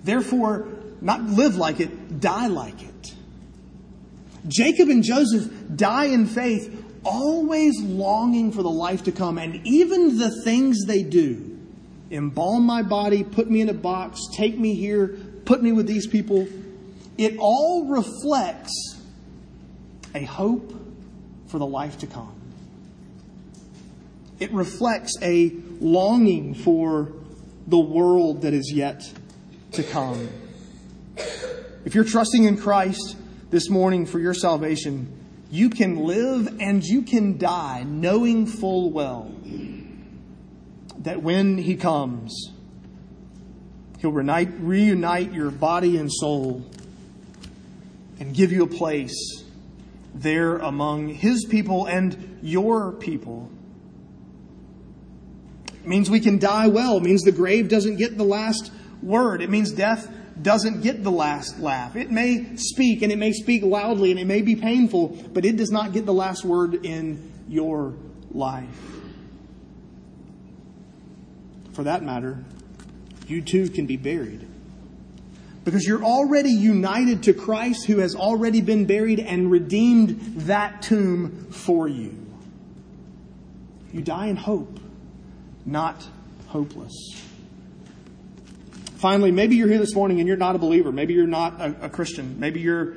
Therefore, 0.04 0.68
not 1.02 1.24
live 1.24 1.56
like 1.56 1.80
it, 1.80 2.20
die 2.20 2.48
like 2.48 2.82
it. 2.82 3.14
Jacob 4.48 4.90
and 4.90 5.04
Joseph 5.04 5.52
die 5.76 6.06
in 6.06 6.26
faith, 6.26 6.84
always 7.04 7.80
longing 7.82 8.52
for 8.52 8.64
the 8.64 8.70
life 8.70 9.04
to 9.04 9.12
come, 9.12 9.38
and 9.38 9.66
even 9.66 10.18
the 10.18 10.44
things 10.44 10.86
they 10.86 11.04
do 11.04 11.52
embalm 12.12 12.64
my 12.64 12.84
body, 12.84 13.24
put 13.24 13.50
me 13.50 13.62
in 13.62 13.70
a 13.70 13.74
box, 13.74 14.20
take 14.36 14.58
me 14.58 14.76
here, 14.76 15.18
put 15.46 15.62
me 15.64 15.72
with 15.72 15.88
these 15.88 16.06
people 16.06 16.48
it 17.18 17.38
all 17.40 17.88
reflects 17.88 19.00
a 20.14 20.24
hope 20.24 20.74
for 21.48 21.60
the 21.60 21.66
life 21.66 22.00
to 22.00 22.08
come. 22.08 22.34
It 24.40 24.52
reflects 24.52 25.14
a 25.22 25.54
longing 25.80 26.56
for 26.56 27.14
the 27.68 27.80
world 27.80 28.42
that 28.42 28.54
is 28.54 28.72
yet 28.74 29.02
to 29.74 29.84
come. 29.84 30.28
If 31.18 31.94
you're 31.94 32.04
trusting 32.04 32.44
in 32.44 32.58
Christ 32.58 33.16
this 33.50 33.70
morning 33.70 34.06
for 34.06 34.20
your 34.20 34.34
salvation, 34.34 35.12
you 35.52 35.70
can 35.70 36.04
live 36.06 36.60
and 36.60 36.84
you 36.84 37.04
can 37.04 37.38
die 37.38 37.84
knowing 37.84 38.48
full 38.48 38.92
well 38.92 39.32
that 41.00 41.22
when 41.22 41.58
He 41.58 41.76
comes, 41.76 42.52
He'll 44.00 44.12
reunite, 44.12 45.34
your 45.34 45.52
body 45.52 45.98
and 45.98 46.12
soul 46.12 46.66
and 48.20 48.34
give 48.34 48.52
you 48.52 48.64
a 48.64 48.68
place 48.68 49.44
there 50.14 50.58
among 50.58 51.10
His 51.10 51.46
people 51.46 51.86
and 51.86 52.40
your 52.42 52.92
people. 52.92 53.50
It 55.68 55.88
means 55.88 56.10
we 56.10 56.20
can 56.20 56.40
die 56.40 56.68
well. 56.68 56.98
It 56.98 57.04
means 57.04 57.22
the 57.22 57.32
grave 57.32 57.70
doesn't 57.70 57.98
get 57.98 58.18
the 58.18 58.24
last 58.24 58.72
word. 59.04 59.42
It 59.42 59.50
means 59.50 59.72
death 59.72 60.12
doesn't 60.42 60.82
get 60.82 61.04
the 61.04 61.12
last 61.12 61.60
laugh. 61.60 61.96
It 61.96 62.12
may 62.12 62.56
speak 62.56 63.02
and 63.02 63.12
it 63.12 63.18
may 63.18 63.32
speak 63.32 63.64
loudly 63.64 64.12
and 64.12 64.20
it 64.20 64.26
may 64.26 64.42
be 64.42 64.56
painful, 64.56 65.10
but 65.34 65.46
it 65.46 65.56
does 65.58 65.72
not 65.72 65.94
get 65.94 66.06
the 66.06 66.14
last 66.14 66.44
word 66.44 66.86
in 66.86 67.32
your 67.48 67.94
life. 68.32 68.68
For 71.74 71.84
that 71.84 72.04
matter, 72.04 72.44
you 73.28 73.42
too 73.42 73.70
can 73.70 73.86
be 73.86 73.98
buried. 73.98 74.48
Because 75.64 75.86
you're 75.88 76.04
already 76.04 76.52
united 76.52 77.24
to 77.24 77.34
Christ 77.34 77.86
who 77.86 77.98
has 77.98 78.16
already 78.16 78.62
been 78.62 78.86
buried 78.86 79.20
and 79.20 79.50
redeemed 79.50 80.20
that 80.42 80.84
tomb 80.84 81.48
for 81.50 81.88
you. 81.88 82.16
You 83.92 84.02
die 84.02 84.28
in 84.28 84.36
hope, 84.36 84.80
not 85.66 86.08
hopeless. 86.48 86.94
Finally, 88.96 89.32
maybe 89.32 89.56
you're 89.56 89.68
here 89.68 89.80
this 89.80 89.94
morning 89.94 90.20
and 90.20 90.28
you're 90.28 90.38
not 90.38 90.56
a 90.56 90.60
believer. 90.60 90.92
Maybe 90.92 91.14
you're 91.14 91.28
not 91.28 91.60
a, 91.60 91.86
a 91.86 91.90
Christian. 91.90 92.40
Maybe 92.40 92.62
you're 92.62 92.96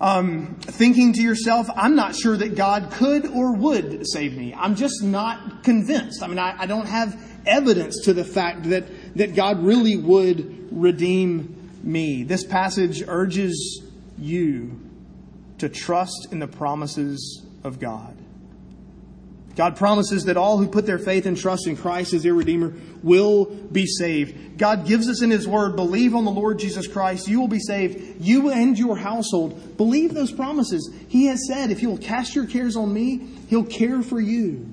um, 0.00 0.56
thinking 0.60 1.12
to 1.12 1.22
yourself, 1.22 1.68
I'm 1.76 1.94
not 1.94 2.16
sure 2.16 2.36
that 2.36 2.56
God 2.56 2.90
could 2.90 3.26
or 3.26 3.54
would 3.54 4.08
save 4.08 4.36
me. 4.36 4.52
I'm 4.52 4.74
just 4.74 5.02
not 5.02 5.62
convinced. 5.62 6.22
I 6.22 6.26
mean, 6.26 6.38
I, 6.38 6.62
I 6.62 6.66
don't 6.66 6.86
have 6.86 7.20
evidence 7.46 8.04
to 8.04 8.14
the 8.14 8.24
fact 8.24 8.64
that, 8.70 8.84
that 9.16 9.34
God 9.36 9.62
really 9.62 9.96
would 9.96 10.68
redeem 10.72 11.70
me. 11.82 12.24
This 12.24 12.44
passage 12.44 13.02
urges 13.06 13.82
you 14.18 14.80
to 15.58 15.68
trust 15.68 16.28
in 16.32 16.38
the 16.38 16.48
promises 16.48 17.44
of 17.62 17.78
God. 17.78 18.11
God 19.54 19.76
promises 19.76 20.24
that 20.24 20.38
all 20.38 20.56
who 20.56 20.66
put 20.66 20.86
their 20.86 20.98
faith 20.98 21.26
and 21.26 21.36
trust 21.36 21.66
in 21.66 21.76
Christ 21.76 22.14
as 22.14 22.22
their 22.22 22.32
Redeemer 22.32 22.72
will 23.02 23.44
be 23.44 23.86
saved. 23.86 24.56
God 24.56 24.86
gives 24.86 25.08
us 25.10 25.20
in 25.20 25.30
His 25.30 25.46
Word, 25.46 25.76
believe 25.76 26.14
on 26.14 26.24
the 26.24 26.30
Lord 26.30 26.58
Jesus 26.58 26.86
Christ, 26.86 27.28
you 27.28 27.38
will 27.38 27.48
be 27.48 27.58
saved, 27.58 28.22
you 28.24 28.50
and 28.50 28.78
your 28.78 28.96
household. 28.96 29.76
Believe 29.76 30.14
those 30.14 30.32
promises. 30.32 30.90
He 31.08 31.26
has 31.26 31.46
said, 31.46 31.70
if 31.70 31.82
you 31.82 31.90
will 31.90 31.98
cast 31.98 32.34
your 32.34 32.46
cares 32.46 32.76
on 32.76 32.92
me, 32.92 33.28
He'll 33.48 33.64
care 33.64 34.02
for 34.02 34.20
you. 34.20 34.66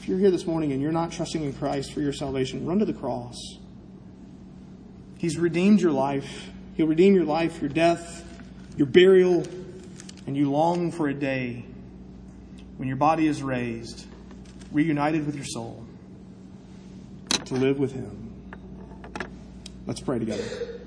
If 0.00 0.08
you're 0.08 0.18
here 0.18 0.32
this 0.32 0.46
morning 0.46 0.72
and 0.72 0.82
you're 0.82 0.90
not 0.90 1.12
trusting 1.12 1.42
in 1.42 1.52
Christ 1.52 1.92
for 1.92 2.00
your 2.00 2.12
salvation, 2.12 2.66
run 2.66 2.80
to 2.80 2.84
the 2.84 2.92
cross. 2.92 3.36
He's 5.18 5.38
redeemed 5.38 5.80
your 5.80 5.92
life. 5.92 6.50
He'll 6.76 6.86
redeem 6.86 7.14
your 7.14 7.24
life, 7.24 7.60
your 7.60 7.70
death, 7.70 8.24
your 8.76 8.86
burial, 8.86 9.44
and 10.26 10.36
you 10.36 10.50
long 10.50 10.90
for 10.90 11.08
a 11.08 11.14
day 11.14 11.64
when 12.78 12.88
your 12.88 12.96
body 12.96 13.26
is 13.26 13.42
raised, 13.42 14.06
reunited 14.72 15.26
with 15.26 15.34
your 15.34 15.44
soul, 15.44 15.84
to 17.44 17.54
live 17.54 17.78
with 17.78 17.92
Him. 17.92 18.32
Let's 19.86 20.00
pray 20.00 20.18
together. 20.18 20.77